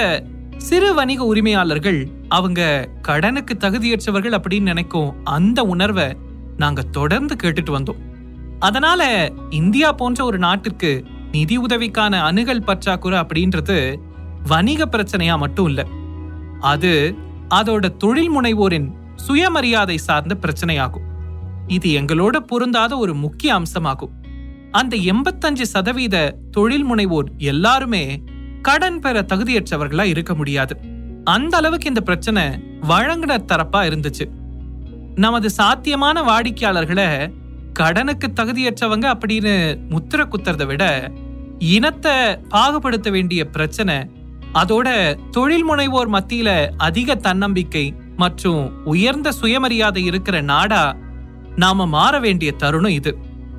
சிறு 0.58 0.94
வணிக 0.94 1.26
உரிமையாளர்கள் 1.26 2.08
அவங்க 2.30 2.90
கடனுக்கு 3.02 3.58
தகுதியற்றவர்கள் 3.60 4.38
அப்படின்னு 4.38 4.62
நினைக்கும் 4.62 5.24
அந்த 5.24 5.64
உணர்வை 5.64 6.18
நாங்க 6.58 6.82
தொடர்ந்து 6.82 7.36
கேட்டுட்டு 7.44 7.72
வந்தோம். 7.72 8.02
அதனால 8.60 9.32
இந்தியா 9.50 9.92
போன்ற 9.92 10.26
ஒரு 10.26 10.38
நாட்டிற்கு 10.38 11.06
நிதி 11.32 11.58
உதவிக்கான 11.58 12.22
அணுகல் 12.22 12.64
பற்றாக்குறை 12.64 13.20
அப்படின்றது 13.20 13.98
வணிக 14.48 14.86
பிரச்சனையா 14.86 15.38
மட்டும் 15.38 15.68
இல்ல. 15.68 15.86
அது 16.60 17.16
அதோட 17.50 17.98
தொழில் 17.98 18.32
முனைவோரின் 18.32 18.90
சுயமரியாதை 19.16 19.98
சார்ந்த 19.98 20.38
பிரச்சனையாகும். 20.42 21.07
இது 21.68 22.02
எங்களோட 22.02 22.38
பொருந்தாத 22.40 22.98
ஒரு 22.98 23.14
முக்கிய 23.14 23.60
அம்சமாகும். 23.60 24.14
அந்த 24.72 24.98
எண்பத்தஞ்சு 24.98 25.62
சதவீத 25.62 26.36
தொழில் 26.52 26.86
முனைவோர் 26.92 27.30
எல்லாருமே 27.38 28.24
கடன் 28.62 29.00
பெற 29.00 29.22
தகுதியற்றவர்களா 29.22 30.04
இருக்க 30.04 30.36
முடியாது. 30.36 30.76
அந்த 31.24 31.58
அளவுக்கு 31.58 31.88
இந்த 31.88 32.02
பிரச்சனை 32.02 32.44
வழங்கினர் 32.88 33.46
தரப்பா 33.46 33.82
இருந்துச்சு. 33.84 34.26
நமது 35.16 35.50
சாத்தியமான 35.50 36.22
வாடிக்கையாளர்களை 36.22 37.34
கடனுக்கு 37.74 38.28
தகுதியற்றவங்க 38.28 39.08
அப்படின்னு 39.14 39.78
முத்திர 39.90 40.28
குத்துறத 40.28 40.66
விட 40.66 41.12
இனத்தை 41.58 42.38
பாகுபடுத்த 42.50 43.10
வேண்டிய 43.12 43.46
பிரச்சனை 43.46 43.96
அதோட 44.54 45.18
தொழில் 45.32 45.66
முனைவோர் 45.70 46.10
மத்தியில 46.10 46.72
அதிக 46.78 47.16
தன்னம்பிக்கை 47.16 47.94
மற்றும் 48.16 48.84
உயர்ந்த 48.84 49.32
சுயமரியாதை 49.32 50.04
இருக்கிற 50.06 50.42
நாடா 50.42 50.96
நாம 51.58 51.86
மாற 51.86 52.20
வேண்டிய 52.20 52.52
தருணம் 52.52 52.92
இது. 52.92 53.18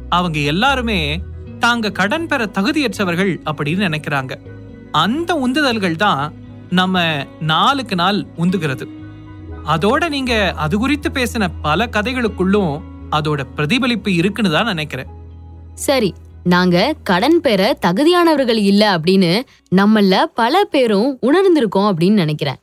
அவங்க 0.09 0.38
எல்லாருமே 0.38 1.21
தாங்க 1.59 1.90
கடன் 1.90 2.26
பெற 2.26 2.45
தகுதியற்றவர்கள் 2.47 3.33
அப்படின்னு 3.50 3.87
நினைக்கிறாங்க. 3.88 4.33
அந்த 4.93 5.31
உந்துதல்கள் 5.35 5.97
தான் 5.97 6.35
நம்ம 6.71 7.25
நாளுக்கு 7.40 7.97
நாள் 7.97 8.26
உந்துகிறது. 8.38 8.87
அதோட 9.67 10.09
நீங்க 10.09 10.52
அது 10.57 10.78
குறித்து 10.78 11.09
பேசின 11.09 11.49
பல 11.62 11.87
கதைகளுக்குள்ளும் 11.87 12.81
அதோட 13.11 13.40
பிரதிபலிப்பு 13.55 14.14
இருக்குன்னு 14.14 14.50
தான் 14.50 14.67
நினைக்கிறேன். 14.67 15.07
சரி 15.75 16.14
நாங்க 16.45 16.95
கடன் 17.05 17.40
பெற 17.40 17.78
தகுதியானவர்கள் 17.87 18.57
இல்ல 18.57 18.99
அப்படின்னு 18.99 19.43
நம்மள 19.76 20.25
பல 20.35 20.64
பேரும் 20.64 21.19
உணர்ந்திருக்கோம் 21.23 21.88
அப்படின்னு 21.90 22.23
நினைக்கிறேன். 22.25 22.61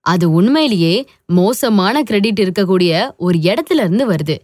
அது 0.00 0.32
உண்மையிலேயே 0.32 1.06
மோசமான 1.26 2.02
கிரெடிட் 2.02 2.40
இருக்கக்கூடிய 2.40 3.10
ஒரு 3.16 3.38
இடத்துல 3.38 3.82
இருந்து 3.84 4.12
வருது. 4.12 4.36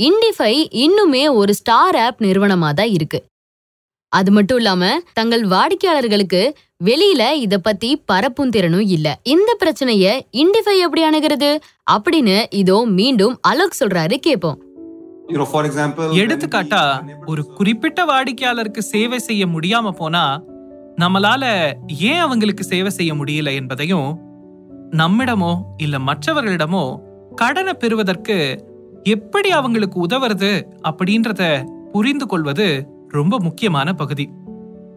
இண்டிஃபை 0.00 0.66
இன்னுமே 0.70 1.32
ஒரு 1.32 1.54
ஸ்டார் 1.54 1.96
ஆப் 1.96 2.20
நிறுவனமா 2.20 2.72
தான் 2.72 2.88
இருக்கு. 2.88 3.24
அது 4.08 4.32
மட்டும் 4.32 4.56
இல்லாம 4.56 5.00
தங்கள் 5.12 5.44
வாடிக்கையாளர்களுக்கு 5.44 6.54
வெளியில 6.84 7.32
இத 7.32 7.58
பத்தி 7.58 8.02
பரப்பும் 8.06 8.50
திறனும் 8.50 8.86
இல்ல. 8.86 9.18
இந்த 9.22 9.56
பிரச்சனைய 9.64 10.20
இண்டிஃபை 10.32 10.78
எப்படி 10.78 11.04
அணுகிறது? 11.04 11.58
அப்படின்னு 11.90 12.44
இதோ 12.50 12.84
மீண்டும் 12.84 13.38
அலோக் 13.40 13.76
சொல்றாரு 13.80 14.16
கேப்போம். 14.26 14.58
You 15.28 15.38
know, 15.38 15.44
for 15.44 15.66
example, 15.66 16.08
when 16.08 16.18
எடுத்துக்காட்டா 16.18 17.02
ஒரு 17.26 17.46
குறிப்பிட்ட 17.46 18.04
வாடிக்கையாளருக்கு 18.04 18.78
சேவை 18.78 19.18
செய்ய 19.18 19.46
முடியாம 19.46 19.90
போனா 19.90 20.42
நம்மளால 21.00 21.72
ஏன் 21.86 22.18
அவங்களுக்கு 22.18 22.64
சேவை 22.64 22.90
செய்ய 22.90 23.14
முடியல 23.14 23.54
என்பதையும் 23.54 24.20
நம்மிடமோ 24.90 25.58
இல்ல 25.76 25.98
மற்றவர்களிடமோ 25.98 26.96
கடனை 27.34 27.74
பெறுவதற்கு 27.74 28.66
எப்படி 29.04 29.50
அவங்களுக்கு 29.50 30.06
உதவுறது 30.06 30.64
அப்படின்றத 30.82 31.64
புரிந்து 31.92 32.26
கொள்வது 32.26 32.86
ரொம்ப 33.08 33.40
முக்கியமான 33.40 33.92
பகுதி. 33.92 34.30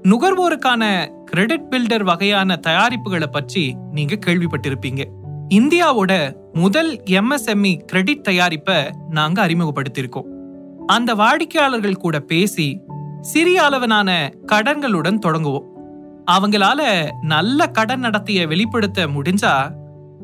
நுகர்வோருக்கான 0.04 1.08
கிரெடிட் 1.24 1.66
பில்டர் 1.70 2.04
வகையான 2.04 2.60
தயாரிப்புகளை 2.68 3.28
பற்றி 3.32 3.76
நீங்க 3.92 4.16
கேள்விப்பட்டிருப்பீங்க. 4.16 5.04
இந்தியாவோட 5.50 6.34
முதல் 6.54 7.02
எம்எஸ்எம்இ 7.06 7.78
கிரெடிட் 7.78 8.28
தயாரிப்பை 8.30 8.94
நாங்க 9.10 9.48
அறிமுகப்படுத்தியிருக்கோம். 9.48 10.26
அந்த 10.86 11.16
வாடிக்கையாளர்கள் 11.16 11.98
கூட 11.98 12.20
பேசி 12.20 12.82
சிறிய 13.22 13.64
அளவிலான 13.64 14.32
கடன்களுடன் 14.48 15.20
தொடங்குவோம். 15.20 15.66
அவங்களால 16.32 17.10
நல்ல 17.22 17.68
கடன் 17.68 18.02
நடத்தைய 18.02 18.48
வெளிப்படுத்த 18.48 19.08
முடிஞ்சா 19.08 19.76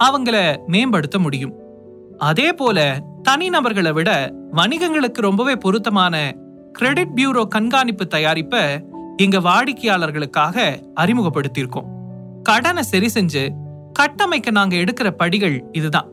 அவங்கள 0.03 0.57
மேம்படுத்த 0.67 1.19
முடியும். 1.19 1.53
அதே 2.17 2.53
போல 2.53 2.99
தனிநபர்களை 3.29 3.91
விட 3.93 4.09
வணிகங்களுக்கு 4.51 5.19
ரொம்பவே 5.21 5.55
பொருத்தமான 5.55 6.15
கிரெடிட் 6.71 7.15
பியூரோ 7.15 7.47
கண்காணிப்பு 7.47 8.05
தயாரிப்பை 8.05 8.61
எங்க 9.17 9.39
வாடிக்கையாளர்களுக்காக 9.39 10.57
அறிமுகப்படுத்தியிருக்கோம். 10.95 11.89
கடனை 12.43 12.83
சரி 12.83 13.07
செஞ்சு 13.07 13.43
கட்டமைக்க 13.93 14.51
நாங்க 14.51 14.75
எடுக்கிற 14.75 15.07
படிகள் 15.11 15.69
இதுதான். 15.71 16.09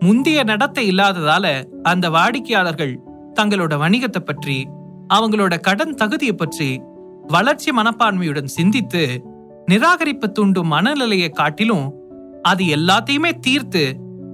முந்தைய 0.00 0.44
நடத்தை 0.44 0.84
இல்லாததால 0.92 1.46
அந்த 1.82 2.10
வாடிக்கையாளர்கள் 2.10 2.94
தங்களோட 3.40 3.74
வணிகத்தை 3.78 4.18
பற்றி 4.18 4.68
அவங்களோட 5.14 5.54
கடன் 5.60 5.94
தகுதியை 5.94 6.34
பற்றி 6.34 6.80
வளர்ச்சி 7.26 7.70
மனப்பான்மையுடன் 7.70 8.44
சிந்தித்து 8.44 9.02
நிராகரிப்பு 9.66 10.32
தூண்டும் 10.32 10.66
மனநிலையை 10.66 11.30
காட்டிலும் 11.30 11.86
அது 12.42 12.64
எல்லாத்தையுமே 12.64 13.32
தீர்த்து 13.38 13.84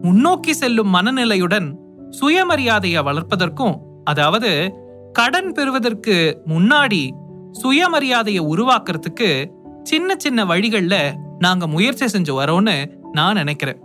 முன்னோக்கி 0.03 0.53
செல்லும் 0.53 0.95
மனநிலையுடன் 0.95 1.69
சுயமரியாதையை 2.11 3.03
வளர்ப்பதற்கும் 3.03 3.77
அதாவது 4.05 4.73
கடன் 5.13 5.53
பெறுவதற்கு 5.53 6.43
முன்னாடி 6.47 7.11
சுயமரியாதையை 7.63 8.43
உருவாக்குறதுக்கு 8.53 9.51
சின்ன 9.83 10.15
சின்ன 10.19 10.45
வழிகள்ல 10.45 11.13
நாங்க 11.39 11.67
முயற்சி 11.67 12.07
செஞ்சு 12.07 12.33
வரோம்னு 12.41 12.77
நான் 13.13 13.35
நினைக்கிறேன். 13.35 13.79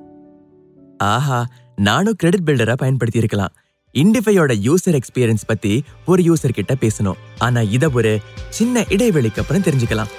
ஆஹா 0.97 1.45
நானும் 1.75 2.13
கிரெடிட் 2.17 2.49
பில்டரா 2.49 2.73
பயன்படுத்தி 2.73 3.19
இருக்கலாம் 3.19 3.53
இண்டிஃபையோட 3.93 4.53
யூசர் 4.67 4.99
எக்ஸ்பீரியன்ஸ் 4.99 5.47
பத்தி 5.47 5.83
ஒரு 6.05 6.23
யூசர் 6.23 6.53
கிட்ட 6.53 6.73
பேசணும். 6.73 7.19
ஆனா 7.39 7.61
இத 7.61 7.89
ஒரு 7.89 8.19
சின்ன 8.49 8.81
இடைவெளிக்கு 8.81 9.39
அப்புறம் 9.39 9.61
தெரிஞ்சுக்கலாம். 9.61 10.11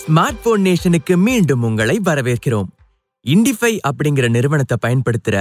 ஸ்மார்ட் 0.00 0.40
போன் 0.42 0.62
நேஷனுக்கு 0.62 1.14
மீண்டும் 1.16 1.62
உங்களை 1.62 2.00
வரவேற்கிறோம். 2.04 2.68
இண்டிஃபை 3.26 3.72
அப்படிங்கிற 3.88 4.26
நிறுவனத்தை 4.28 4.76
பயன்படுத்துற 4.84 5.36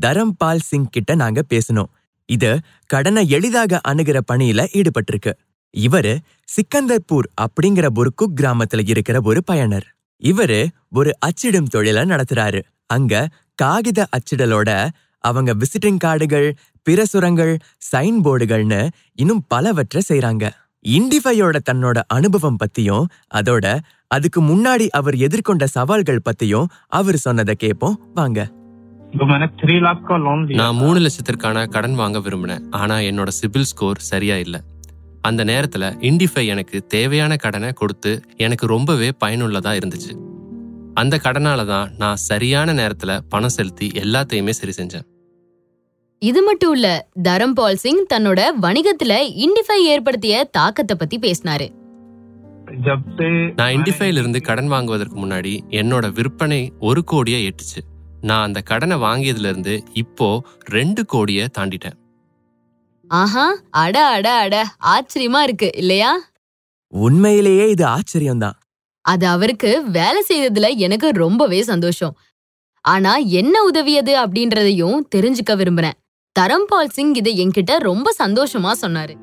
தரம்பால் 0.00 0.64
சிங் 0.68 0.86
கிட்ட 0.90 1.14
நாங்க 1.14 1.42
பேசணும் 1.48 1.90
இது 2.28 2.50
கடனை 2.86 3.22
எளிதாக 3.28 3.80
அணுகிற 3.88 4.18
பணியில 4.32 4.66
ஈடுபட்டிருக்கு. 4.78 5.32
இவரு 5.74 6.12
சிக்கந்தர்பூர் 6.44 7.28
அப்படிங்கிற 7.40 7.88
ஒரு 7.96 8.12
குக் 8.14 8.38
கிராமத்துல 8.40 8.84
இருக்கிற 8.84 9.20
ஒரு 9.20 9.42
பயனர். 9.44 9.86
இவரு 10.22 10.60
ஒரு 10.90 11.10
அச்சிடும் 11.26 11.72
தொழிலை 11.74 12.02
நடத்துறாரு. 12.02 12.62
அங்க 12.86 13.28
காகித 13.54 14.06
அச்சிடலோட 14.16 14.70
அவங்க 15.24 15.50
விசிட்டிங் 15.54 16.02
கார்டுகள் 16.04 16.48
பிரசுரங்கள் 16.86 17.54
சைன் 17.92 18.20
போர்டுகள்னு 18.24 18.82
இன்னும் 19.14 19.44
பலவற்றை 19.48 20.02
செய்றாங்க. 20.08 20.50
இண்டிஃபையோட 20.84 21.56
தன்னோட 21.68 21.98
அனுபவம் 22.06 22.58
பத்தியும் 22.62 23.06
அதோட 23.34 23.66
அதுக்கு 24.10 24.40
முன்னாடி 24.42 24.88
அவர் 24.88 25.14
எதிர்கொண்ட 25.14 25.64
சவால்கள் 25.64 26.24
பத்தியும் 26.28 26.66
அவர் 26.86 27.16
சொன்னதை 27.16 27.54
கேட்போம் 27.54 28.00
வாங்க. 28.14 28.50
நான் 30.46 30.76
மூணு 30.76 30.98
லட்சத்திற்கான 30.98 31.66
கடன் 31.68 31.94
வாங்க 31.94 32.18
விரும்பினேன். 32.18 32.70
ஆனா 32.70 32.96
என்னோட 32.96 33.28
சிபில் 33.40 33.68
ஸ்கோர் 33.70 33.98
சரியா 33.98 34.36
இல்லை. 34.36 34.60
அந்த 35.20 35.44
நேரத்துல 35.44 35.84
இண்டிஃபை 36.00 36.46
எனக்கு 36.46 36.86
தேவையான 36.86 37.36
கடனை 37.36 37.72
கொடுத்து 37.72 38.22
எனக்கு 38.36 38.66
ரொம்பவே 38.66 39.10
பயனுள்ளதா 39.24 39.72
இருந்துச்சு. 39.78 40.12
அந்த 40.94 41.20
கடனால 41.22 41.66
தான் 41.66 41.90
நான் 41.98 42.16
சரியான 42.16 42.72
நேரத்துல 42.72 43.18
பணம் 43.28 43.48
செலுத்தி 43.48 43.88
எல்லாத்தையுமே 43.94 44.50
சரி 44.50 44.72
செஞ்சேன். 44.76 45.06
இது 46.18 46.42
மட்டும் 46.42 46.72
இல்ல 46.72 47.08
தரம்பால் 47.22 47.74
சிங் 47.74 48.04
தன்னோட 48.14 48.40
வணிகத்துல 48.62 49.12
இண்டிஃபை 49.44 49.78
ஏற்படுத்திய 49.82 50.44
தாக்கத்தை 50.44 50.96
பத்தி 50.96 51.18
பேசினாரு. 51.18 51.77
நான் 53.54 53.72
இண்டிஃபைல 53.72 54.18
இருந்து 54.18 54.40
கடன் 54.40 54.68
வாங்குவதற்கு 54.68 55.26
முன்னாடி 55.26 55.60
என்னோட 55.70 56.12
விற்பனை 56.12 56.72
ஒரு 56.78 57.04
கோடியா 57.10 57.38
எட்டுச்சு 57.44 57.80
நான் 58.20 58.42
அந்த 58.42 58.60
கடனை 58.60 58.96
வாங்கியதுல 58.96 59.48
இருந்து 59.48 59.82
இப்போ 59.92 60.42
ரெண்டு 60.64 61.04
கோடிய 61.12 61.46
தாண்டிட்டேன். 61.58 61.96
ஆஹா 63.06 63.56
அட 63.70 64.06
அட 64.06 64.34
அட 64.34 64.64
ஆச்சரியமா 64.86 65.42
இருக்கு 65.42 65.70
இல்லையா? 65.74 66.30
உண்மையிலேயே 66.88 67.70
இது 67.70 67.84
ஆச்சரியம் 67.84 68.38
தான் 68.38 68.56
அது 69.00 69.26
அவருக்கு 69.26 69.84
வேலை 69.90 70.24
செய்ததுல 70.28 70.76
எனக்கு 70.76 71.10
ரொம்பவே 71.10 71.62
சந்தோஷம். 71.62 72.16
ஆனா 72.80 73.16
என்ன 73.16 73.62
உதவியது 73.62 74.26
அப்படின்றதையும் 74.26 74.98
தெரிஞ்சுக்க 75.16 75.54
விரும்புறேன். 75.56 75.98
தரம்பால் 76.40 76.92
சிங் 76.92 77.14
இதை 77.14 77.46
என்கிட்ட 77.46 77.78
ரொம்ப 77.78 78.14
சந்தோஷமா 78.18 78.72
சொன்னாரு. 78.82 79.16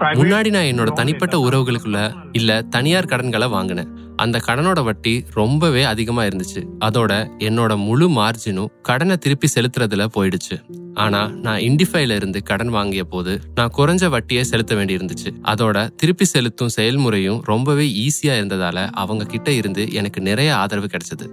முன்னாடி 0.00 0.50
நான் 0.50 0.64
என்னோட 0.64 0.92
தனிப்பட்ட 0.92 1.36
உறவுகளுக்குள்ள 1.36 2.14
இல்ல 2.32 2.62
தனியார் 2.62 3.06
கடன்களை 3.06 3.48
வாங்கினேன். 3.48 4.14
அந்த 4.16 4.40
கடனோட 4.46 4.84
வட்டி 4.84 5.24
ரொம்பவே 5.30 5.82
அதிகமா 5.82 6.22
இருந்துச்சு. 6.22 6.60
அதோட 6.84 7.30
என்னோட 7.38 7.76
முழு 7.76 8.08
மார்ஜினும் 8.08 8.70
கடனை 8.82 9.16
திருப்பி 9.16 9.48
செலுத்துறதுல 9.54 10.06
போயிடுச்சு. 10.14 10.56
ஆனா 10.94 11.26
நான் 11.26 11.58
இண்டிஃபைல 11.58 12.14
இருந்து 12.14 12.42
கடன் 12.42 12.68
வாங்கிய 12.68 13.04
போது 13.04 13.40
நான் 13.54 13.72
குறைஞ்ச 13.76 14.08
வட்டியை 14.08 14.44
செலுத்த 14.44 14.74
வேண்டியிருந்துச்சு 14.74 15.32
அதோட 15.42 15.90
திருப்பி 15.96 16.24
செலுத்தும் 16.24 16.68
செயல்முறையும் 16.68 17.40
ரொம்பவே 17.44 17.86
ஈஸியா 17.86 18.34
இருந்ததால 18.40 18.88
அவங்க 18.90 19.24
கிட்ட 19.24 19.50
இருந்து 19.50 19.92
எனக்கு 19.92 20.20
நிறைய 20.20 20.56
ஆதரவு 20.56 20.86
கிடைச்சது. 20.86 21.28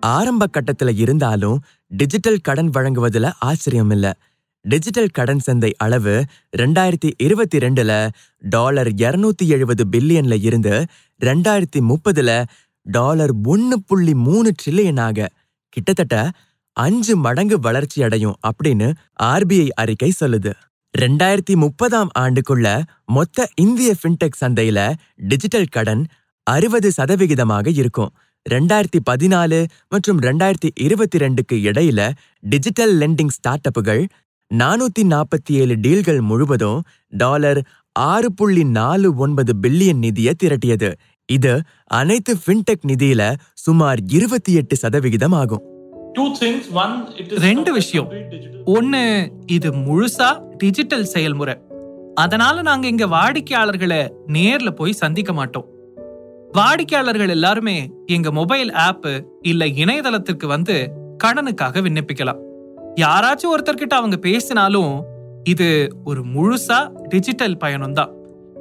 ஆரம்ப 0.00 0.46
கட்டத்துல 0.52 0.98
இருந்தாலும் 0.98 1.62
டிஜிட்டல் 1.86 2.38
கடன் 2.38 2.70
வழங்குவதுல 2.70 3.32
ஆச்சரியம் 3.38 3.90
இல்லை 3.90 4.12
டிஜிட்டல் 4.64 5.12
கடன் 5.12 5.38
சந்தை 5.38 5.70
அளவு 5.76 6.14
ரெண்டாயிரத்தி 6.56 7.10
இருபத்தி 7.18 7.58
ரெண்டுல 7.58 7.92
டாலர் 8.44 8.90
இருநூத்தி 9.04 9.46
எழுபது 9.46 9.84
பில்லியன்ல 9.84 10.36
இருந்து 10.40 10.74
ரெண்டாயிரத்தி 11.20 11.80
முப்பதுல 11.90 12.30
டாலர் 12.86 13.32
ஒன்னு 13.46 13.76
புள்ளி 13.86 14.14
மூணு 14.26 14.52
ட்ரில்லியனாக. 14.60 15.26
கிட்டத்தட்ட 15.68 16.16
அஞ்சு 16.76 17.14
மடங்கு 17.16 17.56
வளர்ச்சி 17.60 18.02
அடையும் 18.02 18.36
அப்படின்னு 18.48 18.88
ஆர்பிஐ 19.22 19.68
அறிக்கை 19.74 20.12
சொல்லுது. 20.20 20.52
ரெண்டாயிரத்தி 20.94 21.54
முப்பதாம் 21.54 22.10
ஆண்டுக்குள்ள 22.18 22.66
மொத்த 23.04 23.46
இந்திய 23.54 23.90
ஃபின்டெக் 24.00 24.40
சந்தையில 24.40 24.78
டிஜிட்டல் 25.30 25.72
கடன் 25.76 26.02
அறுபது 26.46 26.88
சதவிகிதமாக 26.96 27.66
இருக்கும். 27.72 28.12
ரெண்டாயிரத்தி 28.46 29.00
பதினாலு 29.10 29.58
மற்றும் 29.88 30.18
ரெண்டாயிரத்தி 30.20 30.70
இருபத்தி 30.76 31.18
ரெண்டுக்கு 31.18 31.56
இடையில 31.70 32.00
டிஜிட்டல் 32.44 32.94
லெண்டிங் 32.98 33.34
ஸ்டார்ட் 33.36 33.68
அப்புகள் 33.68 34.02
நானூத்தி 34.54 35.02
நாற்பத்தி 35.02 35.52
ஏழு 35.52 35.76
டீல்கள் 35.80 36.20
முழுவதும் 36.20 36.82
டாலர் 37.08 37.66
ஆறு 37.92 38.32
புள்ளி 38.32 38.64
நாலு 38.64 39.14
ஒன்பது 39.14 39.52
பில்லியன் 39.62 39.98
நிதியை 39.98 40.34
திரட்டியது. 40.44 40.92
இது 41.26 41.62
அனைத்து 41.84 42.36
ஃபின்டெக் 42.46 42.86
நிதியில 42.86 43.34
சுமார் 43.54 43.98
இருபத்தி 44.08 44.54
எட்டு 44.54 44.76
சதவிகிதம் 44.76 45.32
ஆகும். 45.32 45.62
ரெண்டு 47.28 47.72
விஷயம். 47.72 48.12
ஒன்னு 48.64 49.32
இது 49.46 49.70
முழுசா 49.70 50.40
டிஜிட்டல் 50.56 51.04
செயல்முறை. 51.04 51.58
அதனால 52.14 52.62
நாங்க 52.62 52.86
இங்க 52.86 53.06
வாடிக்கையாளர்களை 53.06 54.10
நேர்ல 54.28 54.70
போய் 54.70 54.92
சந்திக்க 54.92 55.32
மாட்டோம். 55.32 55.66
வாடிக்கையாளர்கள் 56.52 57.28
எல்லாருமே 57.28 57.90
எங்க 58.06 58.32
மொபைல் 58.32 58.72
ஆப் 58.72 59.26
இல்ல 59.40 59.64
இணையதளத்திற்கு 59.64 60.46
வந்து 60.46 60.90
கடனுக்காக 61.24 61.82
விண்ணப்பிக்கலாம். 61.82 62.38
யாராச்சும் 62.96 63.52
ஒருத்தர்கிட்ட 63.56 63.94
அவங்க 63.94 64.16
பேசினாலும் 64.16 65.04
இது 65.44 65.92
ஒரு 66.04 66.24
முழுசா 66.24 66.92
டிஜிட்டல் 67.08 67.56
பயணம் 67.56 67.92
தான் 67.92 68.12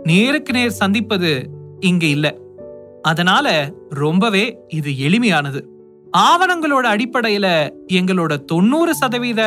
நேருக்கு 0.04 0.54
நேர் 0.54 0.70
சந்திப்பது 0.70 1.50
இங்க 1.80 2.06
இல்ல. 2.06 2.36
அதனால 3.02 3.70
ரொம்பவே 3.90 4.58
இது 4.68 4.98
எளிமையானது. 4.98 5.62
ஆவணங்களோட 6.18 6.84
அடிப்படையில 6.84 7.72
எங்களோட 7.88 8.46
தொண்ணூறு 8.46 8.96
சதவீத 8.96 9.42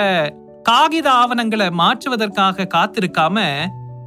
காகித 0.62 1.11
ஆவணங்களை 1.12 1.70
மாற்றுவதற்காக 1.70 2.66
காத்திருக்காம 2.75 3.42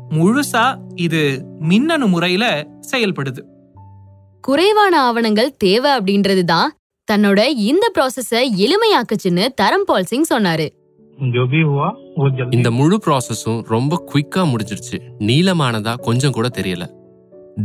முழுசா 0.10 0.80
இது 0.96 1.46
மின்னணு 1.60 2.08
முறையில 2.08 2.65
செயல்படுது. 2.92 3.42
குறைவான 4.42 5.02
ஆவணங்கள் 5.02 5.54
தேவை 5.58 5.92
அப்படின்றது 5.92 6.46
தான் 6.46 6.72
தன்னோட 7.12 7.45
இந்த 7.45 7.91
ப்ராசஸ 8.00 8.36
எளிமையாக்குச்சுன்னு 8.58 9.48
தரம் 9.56 9.84
பால் 9.86 10.04
சிங் 10.04 10.26
சொன்னாரு. 10.34 10.67
இந்த 12.50 12.72
முழு 12.72 13.00
ப்ராசஸும் 13.06 13.63
ரொம்ப 13.67 14.04
குயிக்கா 14.13 14.39
முடிஞ்சிருச்சு. 14.39 15.00
நீளமானதா 15.19 15.95
கொஞ்சம் 15.95 16.32
கூட 16.32 16.48
தெரியல. 16.48 16.89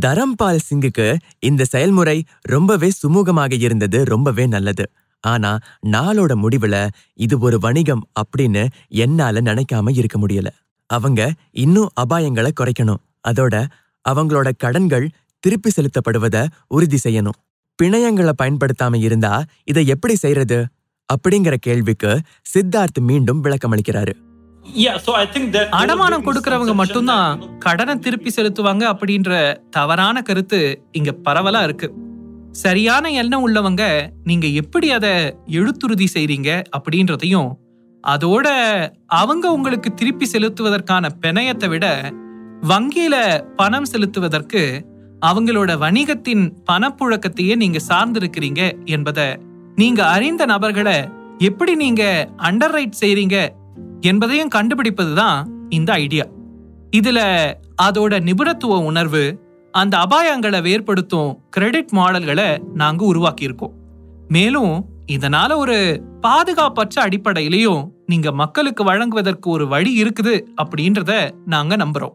தரம்பால் 0.06 0.58
சிங்குக்கு 0.70 1.16
இந்த 1.38 1.64
செயல்முறை 1.64 2.24
ரொம்பவே 2.40 2.90
சுமூகமாக 3.06 3.60
இருந்தது 3.60 4.04
ரொம்பவே 4.04 4.46
நல்லது. 4.46 4.90
ஆனா 5.20 5.58
நாளோட 5.86 6.32
முடிவுல 6.42 6.88
இது 7.14 7.38
ஒரு 7.38 7.58
வணிகம் 7.58 8.08
அப்படின்னு 8.20 8.66
என்னால 8.88 9.40
நினைக்காம 9.40 9.96
இருக்க 9.96 10.26
முடியல. 10.26 10.46
அவங்க 10.86 11.32
இன்னும் 11.50 11.90
அபாயங்களை 11.94 12.50
குறைக்கணும். 12.60 13.02
அதோட 13.28 13.66
அவங்களோட 14.08 14.50
கடன்கள் 14.58 15.10
திருப்பி 15.40 15.70
செலுத்தப்படுவதை 15.70 16.46
உறுதி 16.68 16.98
செய்யணும். 17.08 17.38
பிணையங்களை 17.82 18.32
பயன்படுத்தாம 18.42 19.00
இருந்தா 19.00 19.44
இதை 19.64 19.86
எப்படி 19.86 20.14
செய்யறது 20.14 20.66
அப்படிங்கிற 21.12 21.54
கேள்விக்கு 21.54 22.20
சித்தார்த் 22.54 23.00
மீண்டும் 23.00 23.44
விளக்கமளிக்கிறாரு. 23.44 24.12
அடமானம் 25.70 26.24
கொடுக்கறவங்க 26.24 26.74
மட்டும்தான் 26.74 27.58
கடனை 27.58 27.98
திருப்பி 27.98 28.30
செலுத்துவாங்க 28.36 28.84
அப்படின்ற 28.84 29.60
தவறான 29.70 30.22
கருத்து 30.22 30.82
இங்க 30.92 31.12
பரவலா 31.12 31.62
இருக்கு. 31.62 31.92
சரியான 32.52 33.10
எண்ணம் 33.10 33.48
உள்ளவங்க 33.48 34.12
நீங்க 34.24 34.46
எப்படி 34.46 34.90
அதை 34.90 35.36
எழுத்துறுதி 35.46 36.06
செய்றீங்க 36.14 36.62
அப்படின்றதையும் 36.78 37.50
அதோட 38.04 38.46
அவங்க 39.06 39.52
உங்களுக்கு 39.52 39.94
திருப்பி 39.94 40.26
செலுத்துவதற்கான 40.32 41.10
பிணையத்தை 41.22 41.68
விட 41.68 42.12
வங்கியில 42.62 43.44
பணம் 43.56 43.84
செலுத்துவதற்கு 43.84 44.62
அவங்களோட 45.24 45.72
வணிகத்தின் 45.78 46.44
பணப்புழக்கத்தையே 46.72 47.56
நீங்க 47.56 47.78
சார்ந்திருக்கிறீங்க 47.88 48.84
என்பதை 48.84 49.38
நீங்க 49.74 50.06
அறிந்த 50.06 50.44
நபர்களை 50.44 51.08
எப்படி 51.38 51.74
நீங்க 51.74 52.02
அண்டர் 52.36 52.74
ரைட் 52.76 53.00
செய்றீங்க 53.00 53.36
என்பதையும் 54.00 54.54
கண்டுபிடிப்பதுதான் 54.54 55.38
இந்த 55.68 55.92
ஐடியா 55.92 56.24
இதுல 56.96 57.20
அதோட 57.82 58.14
நிபுணத்துவ 58.20 58.74
உணர்வு 58.84 59.22
அந்த 59.74 59.94
அபாயங்களை 59.98 60.60
வேறுபடுத்தும் 60.60 61.30
கிரெடிட் 61.50 61.90
மாடல்களை 61.90 62.58
நாங்க 62.74 63.02
உருவாக்கியிருக்கோம். 63.12 63.74
மேலும் 64.28 64.74
இதனால 65.12 65.56
ஒரு 65.56 66.02
பாதுகாப்பற்ற 66.20 66.96
அடிப்படையிலையும் 67.02 67.82
நீங்க 68.06 68.32
மக்களுக்கு 68.32 68.84
வழங்குவதற்கு 68.84 69.50
ஒரு 69.50 69.68
வழி 69.68 70.02
இருக்குது 70.02 70.34
அப்படின்றத 70.62 71.30
நாங்க 71.44 71.76
நம்புறோம். 71.76 72.14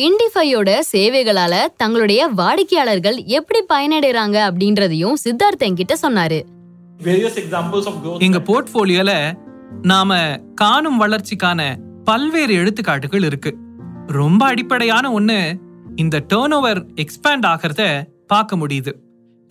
இண்டிஃபையோட 0.00 0.78
சேவைகளால 0.92 1.54
தங்களுடைய 1.76 2.26
வாடிக்கையாளர்கள் 2.26 3.24
எப்படி 3.24 3.60
பயனடைறாங்க 3.72 4.36
அப்படின்றதையும் 4.48 5.12
சித்தார்த் 5.24 5.64
என்கிட்ட 5.64 5.94
சொன்னாரு. 6.02 6.38
எங்க 8.18 8.38
போர்ட்போலியோல 8.38 9.32
நாம 9.82 10.38
காணும் 10.54 11.00
வளர்ச்சிக்கான 11.02 11.76
பல்வேறு 12.04 12.54
எடுத்துக்காட்டுகள் 12.54 13.22
இருக்கு. 13.22 13.56
ரொம்ப 14.06 14.46
அடிப்படையான 14.46 15.20
ஒண்ணு 15.20 15.60
இந்த 15.96 16.24
டேர்ன் 16.28 16.54
ஓவர் 16.54 16.86
எக்ஸ்பேண்ட் 16.94 17.46
ஆகிறத 17.52 18.02
பார்க்க 18.26 18.56
முடியுது. 18.56 18.94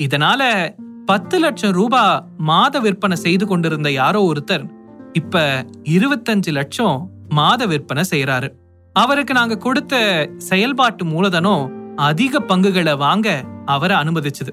இதனால 0.04 0.70
பத்து 1.06 1.40
லட்சம் 1.40 1.72
ரூபாய் 1.72 2.24
மாத 2.38 2.80
விற்பனை 2.80 3.18
செய்து 3.18 3.48
கொண்டிருந்த 3.48 3.92
யாரோ 3.92 4.32
ஒருத்தர் 4.32 4.66
இப்ப 5.14 5.66
இருபத்தஞ்சு 5.84 6.52
லட்சம் 6.52 7.10
மாத 7.30 7.66
விற்பனை 7.66 8.04
செய்யறாரு 8.10 8.50
அவருக்கு 8.94 9.34
நாங்க 9.34 9.58
கொடுத்த 9.58 9.96
செயல்பாட்டு 10.38 11.06
மூலதனம் 11.06 11.72
அதிக 11.96 12.40
பங்குகளை 12.40 12.96
வாங்க 12.96 13.44
அவரை 13.66 13.98
அனுமதிச்சது. 13.98 14.50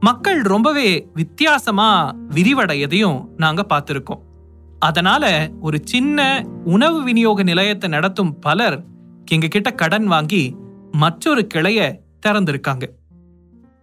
மக்கள் 0.00 0.40
ரொம்பவே 0.40 1.08
வித்தியாசமா 1.14 2.14
விரிவடையதையும் 2.30 3.24
நாங்க 3.36 3.66
பார்த்திருக்கோம். 3.68 4.20
அதனால 4.78 5.50
ஒரு 5.60 5.80
சின்ன 5.84 6.44
உணவு 6.64 7.02
விநியோக 7.02 7.42
நிலையத்தை 7.42 7.90
நடத்தும் 7.90 8.38
பலர் 8.38 8.84
எங்ககிட்ட 9.30 9.74
கடன் 9.74 10.06
வாங்கி 10.06 10.56
மற்றொரு 10.92 11.46
கிளைய 11.54 11.98
திறந்திருக்காங்க. 12.26 12.82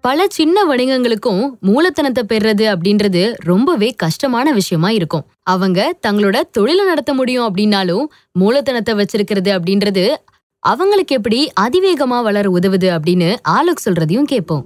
பல 0.02 0.26
சின்ன 0.30 0.64
வணிகங்களுக்கும் 0.70 1.42
மூலதனத்தை 1.62 2.22
பெறுறது 2.28 2.66
அப்படின்றது 2.74 3.34
ரொம்பவே 3.38 3.90
கஷ்டமான 3.90 4.52
விஷயமா 4.52 4.90
இருக்கும். 4.90 5.26
அவங்க 5.44 5.98
தங்களோட 6.08 6.40
தொழிலை 6.52 6.86
நடத்த 6.86 7.14
முடியும் 7.14 7.56
அப்படின்னாலும் 7.56 8.06
மூலதனத்தை 8.40 8.94
வச்சிருக்கிறது 9.02 9.52
அப்படின்றது 9.58 10.14
அவங்களுக்கு 10.60 11.16
எப்படி 11.16 11.52
அதிவேகமா 11.60 12.24
வளர 12.24 12.50
உதவுது 12.50 12.90
அப்படின்னு 12.96 13.36
ஆலோக் 13.42 13.82
சொல்றதையும் 13.86 14.30
கேட்போம். 14.34 14.66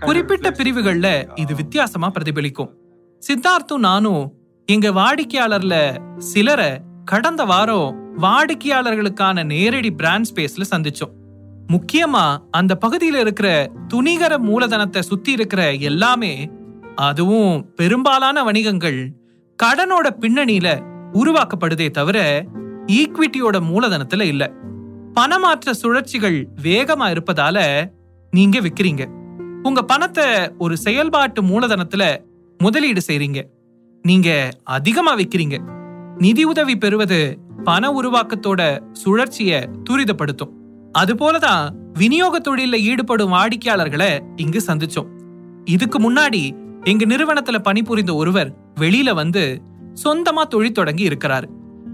குறிப்பிட்ட 0.00 0.50
பிரிவுகள்ல 0.50 1.28
இது 1.34 1.54
வித்தியாசமா 1.54 2.10
பிரதிபலிக்கும். 2.10 2.72
சித்தார்த்தும் 3.22 3.84
நானும் 3.88 4.32
எங்க 4.66 4.90
வாடிக்கையாளர்ல 4.90 5.98
சிலரை 6.18 6.72
கடந்த 7.04 7.44
வாரம் 7.44 8.14
வாடிக்கையாளர்களுக்கான 8.20 9.44
நேரடி 9.44 9.90
பிராண்ட் 9.90 10.28
ஸ்பேஸ்ல 10.34 10.66
சந்திச்சோம். 10.70 11.14
முக்கியமா 11.68 12.38
அந்த 12.50 12.78
பகுதியில 12.86 13.14
இருக்கிற 13.14 13.72
துணிகர 13.94 14.38
மூலதனத்தை 14.38 14.98
சுத்தி 14.98 15.32
இருக்கிற 15.32 15.72
எல்லாமே 15.72 16.50
அதுவும் 16.94 17.74
பெரும்பாலான 17.74 18.42
வணிகங்கள் 18.42 19.12
கடனோட 19.62 20.10
பின்னணியில 20.20 20.82
உருவாக்கப்படுதே 21.12 21.90
தவிர 21.90 22.44
ஈக்விட்டியோட 22.86 23.60
மூலதனத்துல 23.60 24.22
இல்ல. 24.22 24.52
பணமாற்ற 25.14 25.74
சுழற்சிகள் 25.82 26.46
வேகமா 26.62 27.16
இருப்பதால 27.16 27.88
நீங்க 28.30 28.60
விக்கிறீங்க. 28.60 29.04
உங்க 29.62 29.82
பணத்தை 29.82 30.24
ஒரு 30.58 30.76
செயல்பாட்டு 30.76 31.42
மூலதனத்துல 31.42 32.18
முதலீடு 32.58 33.00
செய்றீங்க. 33.06 33.42
நீங்க 34.02 34.50
அதிகமா 34.64 35.16
விக்கிறீங்க. 35.16 35.58
நிதி 36.18 36.44
உதவி 36.44 36.76
பெறுவது 36.76 37.38
பண 37.64 37.92
உருவாக்கத்தோட 37.92 38.80
சுழற்சிய 38.92 39.68
துரிதப்படுத்தும். 39.90 40.50
அதுபோலதான் 40.98 41.70
விநியோக 41.92 42.38
தொழில்ல 42.38 42.78
ஈடுபடும் 42.80 43.32
வாடிக்கையாளர்களை 43.32 44.20
இங்கு 44.36 44.62
சந்திச்சோம். 44.66 45.06
இதுக்கு 45.64 46.12
முன்னாடி 46.12 46.54
எங்க 46.84 47.04
நிறுவனத்துல 47.04 47.58
பணிபுரிந்த 47.58 48.14
ஒருவர் 48.14 48.54
வெளியில 48.80 49.14
வந்து 49.14 49.62
சொந்தமா 50.04 50.42
தொழில் 50.48 50.72
தொடங்கி 50.72 51.08
இருக்கிறாரு. 51.08 51.44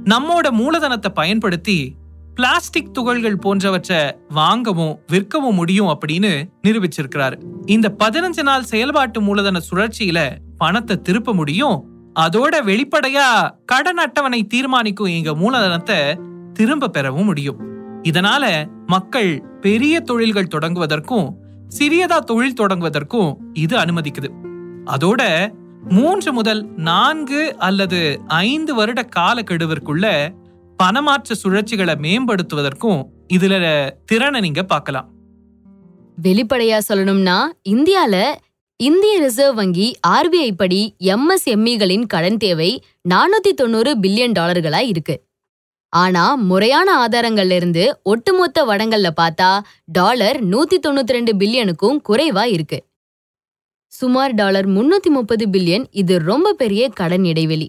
நம்மோட 0.05 0.51
மூலதனத்தை 0.51 1.09
பயன்படுத்தி 1.09 1.95
பிளாஸ்டிக் 2.35 2.95
துகள்கள் 2.95 3.39
போன்றவற்றை 3.39 4.17
வாங்கவும் 4.29 4.99
விற்கவும் 5.07 5.55
முடியும் 5.55 5.87
அப்படின்னு 5.87 6.45
நிரூபிச்சிருக்கிறாரு. 6.67 7.39
இந்த 7.67 7.95
பதினஞ்சு 7.99 8.43
நாள் 8.43 8.63
செயல்பாட்டு 8.63 9.21
மூலதன 9.21 9.61
சுழற்சியில 9.71 10.37
பணத்தை 10.59 11.01
திருப்ப 11.01 11.35
முடியும். 11.35 11.85
அதோட 12.21 12.61
வெளிப்படையா 12.61 13.51
கடன் 13.67 13.97
அட்டவணை 13.97 14.47
தீர்மானிக்கும் 14.47 15.07
எங்க 15.07 15.31
மூலதனத்தை 15.31 16.19
திரும்ப 16.53 16.89
பெறவும் 16.89 17.25
முடியும். 17.25 17.72
இதனால 18.03 18.67
மக்கள் 18.87 19.43
பெரிய 19.61 20.01
தொழில்கள் 20.01 20.49
தொடங்குவதற்கும் 20.55 21.29
சிறியதா 21.79 22.19
தொழில் 22.19 22.61
தொடங்குவதற்கும் 22.61 23.35
இது 23.53 23.77
அனுமதிக்குது. 23.77 24.31
அதோட 24.87 25.53
மூன்று 25.89 26.33
முதல் 26.33 26.67
நான்கு 26.77 27.57
அல்லது 27.59 28.21
ஐந்து 28.27 28.75
வருட 28.75 29.09
காலக்கெடுவிற்குள்ள 29.17 30.35
பணமாற்ற 30.77 31.35
சுழற்சிகளை 31.43 31.95
மேம்படுத்துவதற்கும் 31.95 33.05
இதுல 33.35 33.91
திறனை 34.05 34.41
நீங்க 34.41 34.63
பார்க்கலாம். 34.63 35.09
வெளிப்படையா 36.23 36.79
சொல்லணும்னா 36.89 37.39
இந்தியால 37.69 38.35
இந்திய 38.77 39.21
ரிசர்வ் 39.21 39.55
வங்கி 39.55 39.97
ஆர்பிஐ 40.07 40.51
படி 40.57 40.97
எம்எஸ்எம்இகளின் 41.01 42.07
கடன் 42.07 42.37
தேவை 42.37 42.83
நானூத்தி 43.09 43.53
தொண்ணூறு 43.57 43.99
பில்லியன் 43.99 44.33
டாலர்களா 44.39 44.79
இருக்கு. 44.79 45.25
ஆனா 45.93 46.35
முறையான 46.51 46.89
ஆதாரங்கள்ல 47.05 47.57
இருந்து 47.57 47.85
ஒட்டுமொத்த 48.03 48.65
வடங்கள்ல 48.65 49.09
பார்த்தா 49.21 49.51
டாலர் 49.99 50.39
நூத்தி 50.45 50.77
தொண்ணூத்தி 50.87 51.13
ரெண்டு 51.13 51.33
பில்லியனுக்கும் 51.33 51.99
குறைவா 52.09 52.45
இருக்கு. 52.45 52.79
சுமார் 53.93 54.35
டாலர் 54.35 54.69
முன்னூத்தி 54.69 55.11
முப்பது 55.11 55.47
பில்லியன் 55.49 55.85
இது 55.91 56.15
ரொம்ப 56.19 56.53
பெரிய 56.53 56.83
கடன் 57.01 57.25
இடைவெளி. 57.25 57.69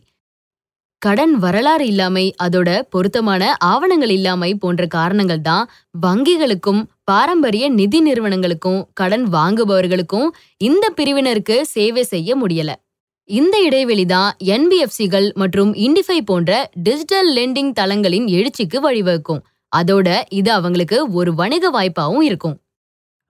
கடன் 1.02 1.34
வரலாறு 1.36 1.86
இல்லாமை 1.86 2.24
அதோட 2.44 2.70
பொருத்தமான 2.90 3.44
ஆவணங்கள் 3.72 4.10
இல்லாமை 4.10 4.56
போன்ற 4.56 4.84
காரணங்கள் 4.88 5.42
தான் 5.42 5.66
வங்கிகளுக்கும் 6.02 6.82
பாரம்பரிய 7.04 7.70
நிதி 7.70 8.00
நிறுவனங்களுக்கும் 8.02 8.80
கடன் 8.94 9.26
வாங்குபவர்களுக்கும் 9.28 10.30
இந்த 10.58 10.86
பிரிவினருக்கு 10.98 11.58
சேவை 11.62 12.04
செய்ய 12.04 12.36
முடியல. 12.36 12.72
இந்த 13.30 13.56
இடைவெளி 13.62 14.06
தான் 14.06 14.36
என்பிஎஃப்சிகள் 14.46 15.28
மற்றும் 15.34 15.72
இண்டிஃபை 15.74 16.18
போன்ற 16.26 16.52
டிஜிட்டல் 16.78 17.30
லெண்டிங் 17.38 17.72
தளங்களின் 17.72 18.26
எழுச்சிக்கு 18.38 18.78
வழிவகுக்கும். 18.86 19.42
அதோட 19.72 20.08
இது 20.30 20.52
அவங்களுக்கு 20.52 20.98
ஒரு 21.12 21.32
வணிக 21.36 21.72
வாய்ப்பாவும் 21.72 22.22
இருக்கும். 22.22 22.56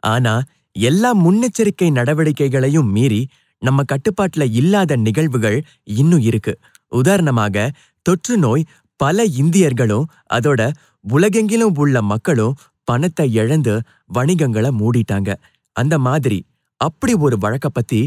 ஆனா 0.03 0.33
எல்லா 0.71 1.09
முன்னெச்சரிக்கை 1.15 1.89
நடவடிக்கைகளையும் 1.91 2.89
மீறி 2.91 3.21
நம்ம 3.61 3.83
கட்டுப்பாட்டுல 3.91 4.43
இல்லாத 4.51 4.95
நிகழ்வுகள் 4.95 5.57
இன்னும் 5.83 6.23
இருக்கு. 6.29 6.53
உதாரணமாக 6.91 7.71
தொற்று 8.05 8.37
நோய் 8.37 8.67
பல 8.99 9.25
இந்தியர்களும் 9.41 10.09
அதோட 10.33 10.61
உலகெங்கிலும் 11.05 11.77
உள்ள 11.77 12.01
மக்களும் 12.01 12.57
பணத்தை 12.87 13.27
இழந்து 13.33 13.73
வணிகங்களை 14.13 14.71
மூடிட்டாங்க. 14.81 15.29
அந்த 15.75 15.95
மாதிரி 15.99 16.39
அப்படி 16.81 17.13
ஒரு 17.25 17.37
வழக்க 17.37 17.67
பத்தி 17.69 18.01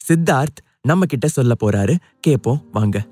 சித்தார்த் 0.00 0.60
நம்ம 0.86 1.04
கிட்ட 1.04 1.28
சொல்ல 1.28 1.52
போறாரு. 1.64 1.96
கேப்போம் 2.26 2.60
வாங்க. 2.72 3.06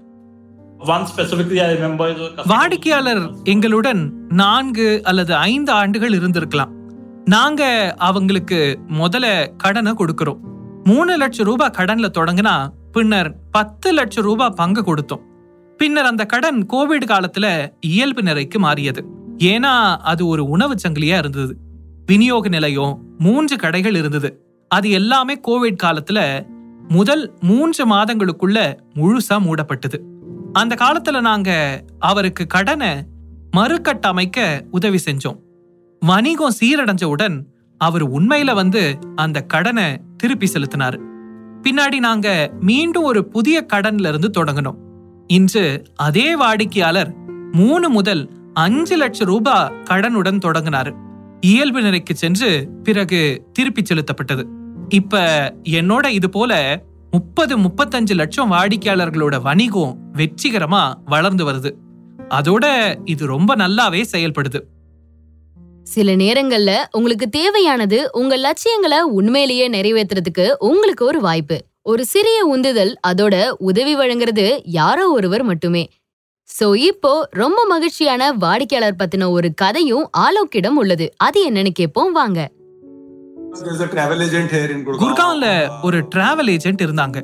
One 0.78 1.06
specifically 1.16 1.56
I 1.56 1.74
remember 1.74 2.10
is 2.10 2.24
a 2.24 2.28
customer- 2.28 2.48
வாடிக்கையாளர் 2.48 3.34
எங்களுடன் 3.44 4.26
நான்கு 4.28 5.00
அல்லது 5.04 5.34
ஐந்து 5.34 5.72
ஆண்டுகள் 5.72 6.10
இருந்திருக்கலாம். 6.10 6.70
நாங்க 7.24 7.94
அவங்களுக்கு 7.98 8.78
முதல்ல 8.88 9.56
கடனை 9.56 9.92
கொடுக்கிறோம். 9.92 10.38
மூணு 10.84 11.16
லட்சம் 11.16 11.46
ரூபாய் 11.46 11.70
கடன்ல 11.76 12.08
தொடங்கினா 12.18 12.68
பின்னர் 12.92 13.36
பத்து 13.50 13.92
லட்சம் 13.92 14.24
ரூபாய் 14.24 14.52
பங்கு 14.56 14.82
கொடுத்தோம். 14.82 15.20
பின்னர் 15.76 16.04
அந்த 16.04 16.24
கடன் 16.24 16.66
கோவிட் 16.72 17.04
காலத்துல 17.06 17.68
இயல்பு 17.80 18.22
நிலைக்கு 18.22 18.58
மாறியது. 18.58 19.04
ஏன்னா 19.38 19.96
அது 19.96 20.26
ஒரு 20.26 20.44
உணவு 20.44 20.74
சங்கிலியா 20.88 21.18
இருந்தது. 21.18 21.56
விநியோக 22.06 22.48
நிலையம் 22.48 23.02
மூன்று 23.18 23.56
கடைகள் 23.56 23.94
இருந்தது. 23.94 24.42
அது 24.68 24.90
எல்லாமே 24.90 25.40
கோவிட் 25.48 25.76
காலத்துல 25.82 26.50
முதல் 26.88 27.34
மூன்று 27.40 27.88
மாதங்களுக்குள்ள 27.88 28.76
முழுசா 28.94 29.38
மூடப்பட்டது. 29.38 30.00
அந்த 30.52 30.74
காலத்துல 30.74 31.20
நாங்க 31.20 31.82
அவருக்கு 31.98 32.46
கடனை 32.46 32.88
மறுகட்டமைக்க 33.56 34.60
உதவி 34.70 34.98
செஞ்சோம். 35.04 35.38
வணிகம் 36.00 36.52
சீரடைஞ்சவுடன் 36.60 37.42
அவர் 37.78 38.10
உண்மையில 38.10 38.54
வந்து 38.54 38.98
அந்த 39.16 39.40
கடனை 39.40 40.00
திருப்பி 40.16 40.50
செலுத்தினாரு. 40.52 40.98
பின்னாடி 41.62 41.96
நாங்க 41.96 42.50
மீண்டும் 42.60 43.02
ஒரு 43.02 43.28
புதிய 43.28 43.66
கடன்ல 43.72 44.08
இருந்து 44.08 44.44
தொடங்கினோம். 44.44 44.76
இன்று 45.26 45.84
அதே 45.94 46.36
வாடிக்கையாளர் 46.36 47.14
மூணு 47.52 47.88
முதல் 47.88 48.30
அஞ்சு 48.54 48.96
லட்சம் 48.96 49.26
ரூபாய் 49.26 49.72
கடனுடன் 49.90 50.38
தொடங்கினாரு. 50.38 50.96
இயல்பு 51.40 51.82
நிலைக்கு 51.82 52.14
சென்று 52.14 52.68
பிறகு 52.82 53.46
திருப்பி 53.52 53.82
செலுத்தப்பட்டது. 53.82 54.46
இப்ப 54.92 55.18
என்னோட 55.62 56.06
இது 56.06 56.30
போல 56.30 56.82
முப்பது 57.10 57.58
முப்பத்தஞ்சு 57.58 58.14
லட்சம் 58.14 58.52
வாடிக்கையாளர்களோட 58.52 59.42
வணிகம் 59.42 59.98
வெற்றிகரமா 60.12 60.94
வளர்ந்து 61.04 61.52
வருது. 61.52 61.70
அதோட 62.30 62.94
இது 63.04 63.26
ரொம்ப 63.26 63.56
நல்லாவே 63.56 64.04
செயல்படுது. 64.12 64.60
சில 65.82 66.12
நேரங்கள்ல 66.12 66.84
உங்களுக்கு 66.90 67.28
தேவையானது 67.28 68.10
உங்க 68.12 68.36
லட்சியங்களை 68.36 69.00
உண்மையிலேயே 69.00 69.68
நிறைவேத்துறதுக்கு 69.68 70.52
உங்களுக்கு 70.58 71.04
ஒரு 71.04 71.20
வாய்ப்பு. 71.20 71.64
ஒரு 71.82 72.04
சிறிய 72.04 72.44
உந்துதல் 72.44 72.98
அதோட 73.08 73.48
உதவி 73.58 73.96
வழங்குறது 73.96 74.60
யாரோ 74.64 75.10
ஒருவர் 75.10 75.42
மட்டுமே. 75.42 75.90
சோ 76.60 76.76
இப்போ 76.76 77.28
ரொம்ப 77.30 77.66
மகிழ்ச்சியான 77.68 78.32
வாடிக்கையாளர் 78.32 78.98
பத்தின 78.98 79.30
ஒரு 79.30 79.54
கதையும் 79.54 80.10
ஆலோக்கிடம் 80.18 80.74
உள்ளது. 80.74 81.12
அது 81.16 81.50
என்னன்னு 81.50 81.68
கேட்போம். 81.68 82.12
வாங்க. 82.12 82.50
குர்கான்ல 84.92 85.68
ஒரு 85.82 86.08
டிராவல் 86.14 86.48
ஏஜென்ட் 86.48 86.82
இருந்தாங்க. 86.82 87.22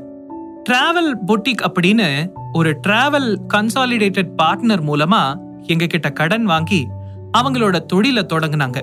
டிராவல் 0.71 1.14
பொட்டிக் 1.27 1.67
அப்படின்னு 1.69 2.27
ஒரு 2.53 2.81
டிராவல் 2.87 3.37
கன்சாலிடேட்டட் 3.55 4.29
பார்ட்னர் 4.43 4.83
மூலமா 4.83 5.37
எங்க 5.67 5.87
கிட்ட 5.87 6.11
கடன் 6.11 6.45
வாங்கி 6.45 6.88
அவங்களோட 7.38 7.79
தொழிலை 7.79 8.27
தொடங்கினாங்க. 8.33 8.79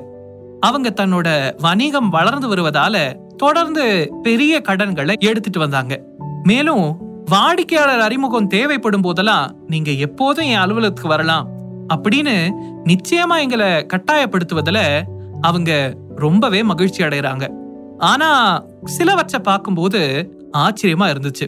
அவங்க 0.59 0.93
தன்னோட 1.01 1.51
வணிகம் 1.61 2.09
வளர்ந்து 2.09 2.55
வருவதால 2.55 3.13
தொடர்ந்து 3.35 4.11
பெரிய 4.21 4.61
கடன்களை 4.61 5.15
எடுத்துட்டு 5.19 5.59
வந்தாங்க. 5.59 6.01
மேலும் 6.43 6.97
வாடிக்கையாளர் 7.25 7.99
அறிமுகம் 7.99 8.47
தேவைப்படும் 8.47 9.01
போதெல்லாம் 9.01 9.55
நீங்க 9.67 9.91
எப்போதும் 9.91 10.45
என் 10.45 10.59
அலுவலகத்துக்கு 10.59 11.07
வரலாம் 11.07 11.49
அப்படின்னு 11.93 12.49
நிச்சயமா 12.85 13.39
எங்களை 13.39 13.85
கட்டாயப்படுத்துவதில் 13.93 15.01
அவங்க 15.41 15.97
ரொம்பவே 16.15 16.63
மகிழ்ச்சி 16.63 17.03
அடைகிறாங்க 17.03 17.49
ஆனா 17.97 18.61
சிலவற்றை 18.85 19.39
பார்க்கும்போது 19.41 20.31
ஆச்சரியமா 20.57 21.07
இருந்துச்சு. 21.11 21.47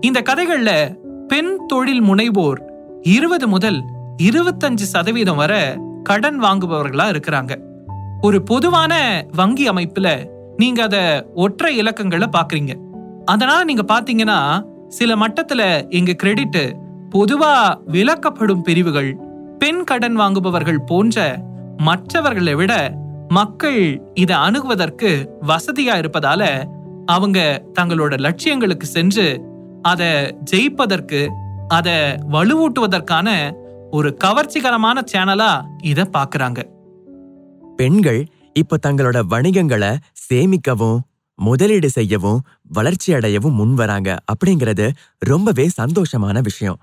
இந்த 0.00 0.20
கதைகள்ல 0.20 0.98
பெண் 1.26 1.66
தொழில் 1.66 2.02
முனைவோர் 2.02 2.58
இருபது 3.02 3.48
முதல் 3.48 3.82
இருபத்தஞ்சு 4.22 4.86
சதவீதம் 4.92 5.36
வரை 5.36 5.78
கடன் 6.02 6.42
வாங்குபவர்களா 6.42 7.06
இருக்கிறாங்க. 7.10 7.52
ஒரு 8.20 8.42
பொதுவான 8.42 9.24
வங்கி 9.32 9.70
அமைப்புல 9.70 10.26
நீங்க 10.56 10.82
அத 10.82 11.26
ஒற்றை 11.34 11.82
இலக்கங்களை 11.82 12.26
பாக்குறீங்க 12.32 12.74
அதனால 13.24 13.64
நீங்க 13.64 13.82
பாத்தீங்கன்னா 13.82 14.62
சில 14.88 15.14
மட்டத்துல 15.14 15.90
எங்க 15.90 16.12
கிரெடிட் 16.12 16.76
பொதுவா 17.10 17.74
விலக்கப்படும் 17.86 18.62
பிரிவுகள் 18.62 19.16
பெண் 19.58 19.84
கடன் 19.84 20.14
வாங்குபவர்கள் 20.14 20.80
போன்ற 20.80 21.42
மற்றவர்களை 21.76 22.54
விட 22.54 22.94
மக்கள் 23.30 24.10
இதை 24.14 24.36
அணுகுவதற்கு 24.36 25.10
வசதியா 25.46 25.94
இருப்பதால 26.00 26.42
அவங்க 27.06 27.62
தங்களோட 27.80 28.14
லட்சியங்களுக்கு 28.16 28.82
சென்று 28.82 29.26
அதை 29.82 30.06
ஜெயிப்பதற்கு 30.50 31.28
அதை 31.68 31.92
வலுவூட்டுவதற்கான 32.32 33.28
ஒரு 33.90 34.16
கவர்ச்சிகரமான 34.24 34.98
சேனலா 35.12 35.62
இத 35.82 36.08
பாக்குறாங்க. 36.12 36.60
பெண்கள் 37.76 38.26
இப்ப 38.52 38.78
தங்களோட 38.86 39.22
வணிகங்களை 39.30 39.96
சேமிக்கவும் 40.28 40.98
முதலீடு 41.34 41.90
செய்யவும் 41.90 42.40
வளர்ச்சி 42.68 43.12
அடையவும் 43.12 43.52
முன் 43.52 43.74
வராங்க 43.74 44.18
அப்படிங்கிறது 44.32 44.90
ரொம்பவே 45.18 45.70
சந்தோஷமான 45.80 46.40
விஷயம். 46.42 46.80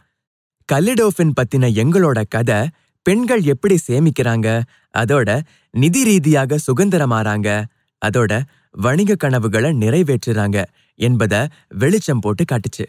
கல்லிடோஃபின் 0.74 1.36
பத்தின 1.42 1.70
எங்களோட 1.74 2.24
கதை 2.30 2.68
பெண்கள் 3.08 3.44
எப்படி 3.44 3.76
சேமிக்கிறாங்க? 3.88 4.62
அதோட 4.98 5.42
நிதி 5.72 6.04
ரீதியாக 6.04 6.58
சுதந்திரமாறாங்க. 6.68 7.64
அதோட 8.06 8.42
வணிக 8.72 9.16
கனவுகளை 9.16 9.70
நிறைவேற்றுறாங்க 9.72 10.66
என்பத 10.98 11.48
வெளிச்சம் 11.70 12.20
போட்டு 12.20 12.44
காட்டுச்சு. 12.44 12.86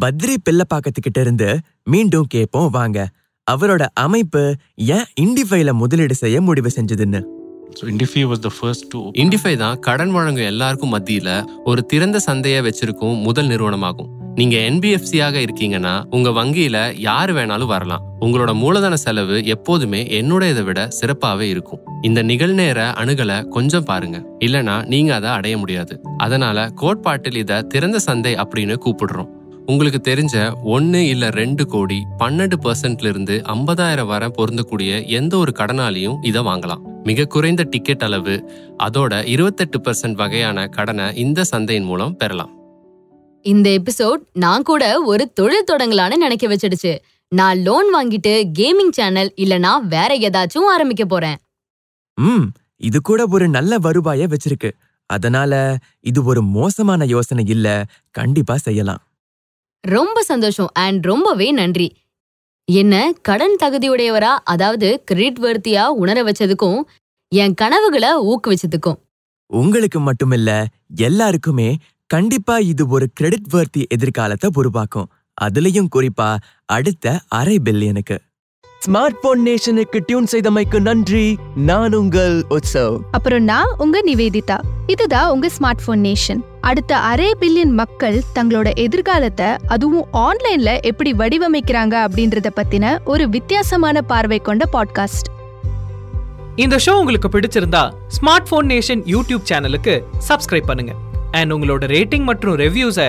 பத்ரி 0.00 0.36
பிள்ளப்பாக்கத்துக்கிட்ட 0.44 1.20
இருந்து 1.20 1.60
மீண்டும் 1.84 2.26
கேட்போம் 2.26 2.70
வாங்க. 2.70 3.08
அவரோட 3.50 3.86
அமைப்பு 3.94 4.56
ஏன் 4.76 5.06
இண்டிஃபைல 5.20 5.72
முதலீடு 5.72 6.14
செய்ய 6.14 6.40
முடிவு 6.40 6.70
செஞ்சதுன்னு? 6.76 7.20
So 7.74 7.88
Indify 7.88 8.22
was 8.32 8.42
the 8.42 8.52
first 8.60 8.82
to 8.88 8.98
இண்டிஃபை 8.98 9.56
தான் 9.56 9.78
கடன் 9.78 10.10
வழங்கும் 10.10 10.42
எல்லாருக்கும் 10.42 10.94
மத்தியில 10.98 11.44
ஒரு 11.64 11.86
திறந்த 11.86 12.18
சந்தையை 12.18 12.60
வச்சிருக்கும் 12.62 13.22
முதல் 13.22 13.48
நிறுவனமாகும். 13.48 14.19
நீங்க 14.40 14.56
என்பிஎஃப்சியாக 14.56 15.46
இருக்கீங்கன்னா 15.46 16.02
உங்க 16.10 16.28
வங்கியில 16.28 16.98
யாரு 16.98 17.32
வேணாலும் 17.32 17.66
வரலாம். 17.66 18.02
உங்களோட 18.20 18.54
மூலதன 18.54 18.96
செலவு 18.96 19.44
எப்போதுமே 19.44 20.02
என்னுடையதை 20.02 20.62
விட 20.62 20.88
சிறப்பாவே 20.88 21.40
இருக்கும். 21.40 21.80
இந்த 22.02 22.22
நிகழ்நேர 22.22 22.92
அணுகலை 22.92 23.44
கொஞ்சம் 23.44 23.84
பாருங்க. 23.84 24.26
இல்லனா 24.38 24.86
நீங்க 24.86 25.14
அதை 25.14 25.30
அடைய 25.30 25.58
முடியாது. 25.58 26.00
அதனால 26.16 26.68
கோட்பாட்டில் 26.74 27.36
இத 27.36 27.62
திறந்த 27.62 27.98
சந்தை 27.98 28.34
அப்படின்னு 28.34 28.76
கூப்பிடுறோம். 28.84 29.28
உங்களுக்கு 29.66 30.14
தெரிஞ்ச 30.14 30.52
ஒன்னு 30.62 31.08
இல்ல 31.08 31.30
ரெண்டு 31.30 31.66
கோடி 31.66 32.02
பன்னெண்டு 32.18 32.52
பர்சன்ட்ல 32.64 33.08
இருந்து 33.08 33.42
ஐம்பதாயிரம் 33.48 34.06
வரை 34.06 34.30
பொருந்தக்கூடிய 34.38 35.06
எந்த 35.06 35.36
ஒரு 35.36 35.52
கடனாலையும் 35.58 36.16
இதை 36.22 36.42
வாங்கலாம். 36.42 36.80
மிக 37.04 37.24
குறைந்த 37.24 37.66
டிக்கெட் 37.70 38.02
அளவு 38.02 38.50
அதோட 38.78 39.26
இருபத்தெட்டு 39.26 39.80
பர்சன்ட் 39.80 40.14
வகையான 40.14 40.66
கடனை 40.66 41.16
இந்த 41.16 41.44
சந்தையின் 41.44 41.84
மூலம் 41.84 42.16
பெறலாம். 42.16 42.58
இந்த 43.42 43.68
எபிசோட் 43.70 44.20
நான் 44.32 44.62
கூட 44.62 45.02
ஒரு 45.02 45.32
தொழில் 45.32 45.68
தொடங்கலான்னு 45.72 46.16
நினைக்க 46.16 46.44
வச்சிடுச்சு. 46.48 46.98
நான் 47.28 47.58
லோன் 47.58 47.88
வாங்கிட்டு 47.94 48.32
கேமிங் 48.58 48.90
சேனல் 48.90 49.32
இல்லனா 49.36 49.72
வேற 49.88 50.10
ஏதாச்சும் 50.18 50.68
ஆரம்பிக்க 50.68 51.04
போறேன். 51.04 51.38
ம் 52.18 52.46
இது 52.76 53.00
கூட 53.00 53.26
ஒரு 53.26 53.48
நல்ல 53.48 53.78
வருவாய 53.78 54.26
வச்சிருக்கு. 54.26 54.70
அதனால 55.06 55.76
இது 56.00 56.24
ஒரு 56.24 56.42
மோசமான 56.42 57.04
யோசனை 57.04 57.44
இல்ல 57.48 57.84
கண்டிப்பா 58.10 58.56
செய்யலாம். 58.56 59.02
ரொம்ப 59.80 60.22
சந்தோஷம் 60.22 60.70
அண்ட் 60.72 61.04
ரொம்பவே 61.04 61.50
நன்றி. 61.50 61.96
என்ன 62.64 63.12
கடன் 63.22 63.56
தகுதியுடையவரா? 63.62 64.32
அதாவது 64.44 65.02
கிரெடிட் 65.04 65.38
வர்த்தியா 65.38 65.86
உணர 65.86 66.22
வச்சதுக்கும் 66.22 66.80
என் 67.28 67.54
கனவுகளை 67.54 68.10
ஊக்குவிச்சதுக்கும். 68.30 68.98
உங்களுக்கு 69.46 70.00
மட்டுமில்ல 70.00 70.66
எல்லாருக்குமே 70.96 71.76
கண்டிப்பா 72.10 72.58
இது 72.58 72.88
ஒரு 72.88 73.06
கிரெடிட் 73.14 73.48
வர்த்தி 73.48 73.86
எதிர்காலத்தை 73.88 74.50
உருவாக்கும். 74.54 75.10
அதுலயும் 75.40 75.88
குறிப்பா 75.96 76.36
அடுத்த 76.64 77.20
அரை 77.28 77.60
பில்லியனுக்கு 77.64 78.16
ஸ்மார்ட் 78.86 79.18
போன் 79.20 79.46
நேஷனுக்கு 79.46 79.98
டியூன் 80.06 80.26
செய்தமைக்கு 80.32 80.80
நன்றி. 80.80 81.36
நான் 81.54 81.94
உங்கள் 81.94 82.44
உற்சவ் 82.48 82.96
அப்புறம் 83.10 83.42
நான் 83.42 83.74
உங்க 83.78 84.02
நிவேதிதா. 84.06 84.58
இதுதான் 84.86 85.30
உங்க 85.30 85.50
ஸ்மார்ட் 85.58 85.84
போன் 85.84 86.00
நேஷன் 86.00 86.40
அடுத்த 86.60 86.96
அரை 86.96 87.34
பில்லியன் 87.40 87.74
மக்கள் 87.74 88.22
தங்களோட 88.34 88.74
எதிர்காலத்தை 88.76 89.46
அதுவும் 89.66 90.08
ஆன்லைன்ல 90.12 90.80
எப்படி 90.80 91.12
வடிவமைக்கிறாங்க 91.12 91.96
அப்படின்றத 92.06 92.50
பத்தின 92.56 92.98
ஒரு 93.04 93.28
வித்தியாசமான 93.28 94.02
பார்வை 94.02 94.38
கொண்ட 94.38 94.68
பாட்காஸ்ட் 94.72 95.30
இந்த 96.56 96.76
ஷோ 96.86 96.90
உங்களுக்கு 96.90 97.28
பிடிச்சிருந்தா 97.28 97.84
ஸ்மார்ட் 98.16 98.50
போன் 98.50 98.66
நேஷன் 98.66 99.04
யூடியூப் 99.06 99.46
சேனலுக்கு 99.50 100.02
சப்ஸ்கிரைப் 100.28 100.66
பண்ணுங்க. 100.66 100.94
அண்ட் 101.30 101.52
உங்களோட 101.52 101.84
ரேட்டிங் 101.96 102.22
மற்றும் 102.22 102.56
ரெவ்யூஸை 102.56 103.08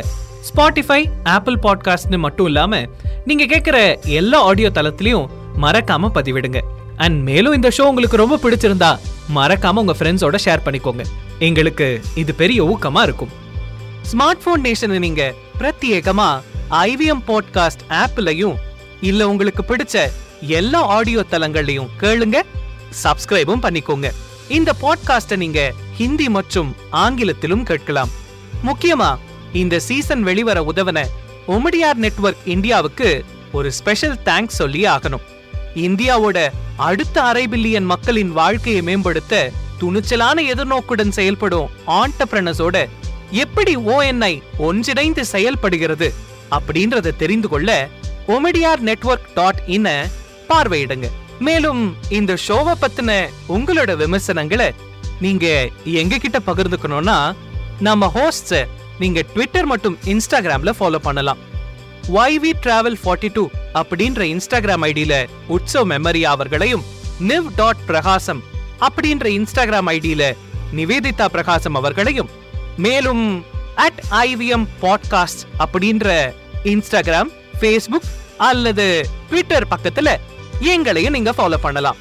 ஸ்பாட்டிஃபை 0.50 1.06
ஆப்பிள் 1.24 1.58
பாட்காஸ்ட்னு 1.64 2.18
மட்டும் 2.18 2.46
இல்லாமல் 2.46 2.90
நீங்கள் 3.26 3.48
கேட்குற 3.48 4.00
எல்லா 4.06 4.42
ஆடியோ 4.42 4.70
தளத்துலையும் 4.70 5.28
மறக்காம 5.62 6.10
பதிவிடுங்க. 6.16 6.60
அண்ட் 6.98 7.24
மேலும் 7.24 7.54
இந்த 7.54 7.72
ஷோ 7.78 7.82
உங்களுக்கு 7.82 8.18
ரொம்ப 8.18 8.40
பிடிச்சிருந்தா 8.44 9.00
மறக்காமல் 9.28 9.86
உங்கள் 9.86 9.98
ஃப்ரெண்ட்ஸோட 10.00 10.36
ஷேர் 10.46 10.66
பண்ணிக்கோங்க. 10.66 11.04
எங்களுக்கு 11.40 12.02
இது 12.16 12.34
பெரிய 12.34 12.64
ஊக்கமா 12.64 13.02
இருக்கும். 13.02 13.30
ஸ்மார்ட் 14.12 14.42
ஃபோன் 14.46 14.64
நேஷனை 14.64 15.00
நீங்கள் 15.00 15.36
பிரத்யேகமாக 15.60 16.42
ஐவிஎம் 16.70 17.24
பாட்காஸ்ட் 17.28 17.84
ஆப்லயும் 17.90 18.56
இல்லை 19.02 19.26
உங்களுக்கு 19.26 19.76
பிடிச்ச 19.76 20.10
எல்லா 20.42 20.82
ஆடியோ 20.82 21.24
தளங்கள்லயும் 21.32 21.90
கேளுங்க 22.02 22.38
சப்ஸ்கிரைபும் 23.04 23.64
பண்ணிக்கோங்க. 23.64 24.10
இந்த 24.52 24.74
பாட்காஸ்ட 24.82 25.36
நீங்க 25.36 25.74
ஹிந்தி 25.98 26.30
மற்றும் 26.30 26.76
ஆங்கிலத்திலும் 26.90 27.64
கேட்கலாம். 27.64 28.10
முக்கியமா 28.66 29.18
இந்த 29.54 29.80
சீசன் 29.80 30.24
வெளிவர 30.24 30.64
உதவன 30.64 31.06
ஒமடியார் 31.48 31.94
நெட்வொர்க் 31.94 32.38
இந்தியாவுக்கு 32.46 33.26
ஒரு 33.52 33.72
ஸ்பெஷல் 33.72 34.20
தேங்க்ஸ் 34.26 34.60
சொல்லி 34.62 34.86
ஆகணும். 34.86 35.26
இந்தியாவோட 35.76 36.50
அடுத்த 36.78 37.24
அரை 37.24 37.48
பில்லியன் 37.48 37.84
மக்களின் 37.84 38.32
வாழ்க்கையை 38.32 38.82
மேம்படுத்த 38.82 39.52
துணிச்சலான 39.82 40.42
எதிர்நோக்குடன் 40.42 41.10
செயல்படும் 41.10 41.70
ஆண்டப்ரனஸோட 41.88 42.90
எப்படி 43.32 43.78
ஓஎன்ஐ 43.78 44.42
ஒன்றிணைந்து 44.58 45.26
செயல்படுகிறது 45.26 46.14
அப்படின்றத 46.52 47.16
தெரிந்து 47.16 47.48
கொள்ள 47.48 47.90
ஒமடியார் 48.28 48.80
நெட்வொர்க் 48.80 49.34
டாட் 49.34 49.64
இன்ன 49.66 50.08
பார்வையிடுங்க. 50.50 51.08
மேலும் 51.42 51.98
இந்த 52.10 52.38
ஷோவை 52.48 52.74
பத்தின 52.82 53.12
உங்களோட 53.50 53.96
விமர்சனங்களை 53.96 54.74
நீங்க 55.20 55.70
எங்க 55.84 56.18
கிட்ட 56.18 56.40
பகிர்ந்துக்கணும்னா 56.46 57.18
நம்ம 57.80 58.08
ஹோஸ்ட் 58.08 58.54
நீங்க 59.00 59.22
ட்விட்டர் 59.34 59.66
மற்றும் 59.66 59.98
இன்ஸ்டாகிராம்ல 60.06 60.72
ஃபாலோ 60.80 60.96
பண்ணலாம். 60.96 61.40
YV 62.26 62.46
டிராவல் 62.64 62.98
ஃபார்ட்டி 63.04 63.30
டூ 63.34 63.44
அப்படின்ற 63.74 64.22
இன்ஸ்டாகிராம் 64.34 64.84
ஐடியில 64.84 65.14
உற்சவ் 65.50 65.88
மெமரி 65.92 66.22
அவர்களையும் 66.24 66.84
நிவ் 67.20 67.48
டாட் 67.56 67.86
பிரகாசம் 67.86 68.42
அப்படின்ற 68.80 69.26
இன்ஸ்டாகிராம் 69.30 69.90
ஐடியில 69.90 70.24
நிவேதிதா 70.74 71.26
பிரகாசம் 71.26 71.76
அவர்களையும் 71.76 72.30
மேலும் 72.78 73.24
அட் 73.76 74.02
ஐவிஎம் 74.22 74.68
பாட்காஸ்ட் 74.82 75.44
அப்படின்ற 75.60 76.08
இன்ஸ்டாகிராம் 76.64 77.32
ஃபேஸ்புக் 77.60 78.10
அல்லது 78.38 78.88
ட்விட்டர் 79.30 79.68
பக்கத்துல 79.68 80.10
எங்களையும் 80.62 81.12
நீங்க 81.12 81.32
ஃபாலோ 81.32 81.58
பண்ணலாம். 81.62 81.96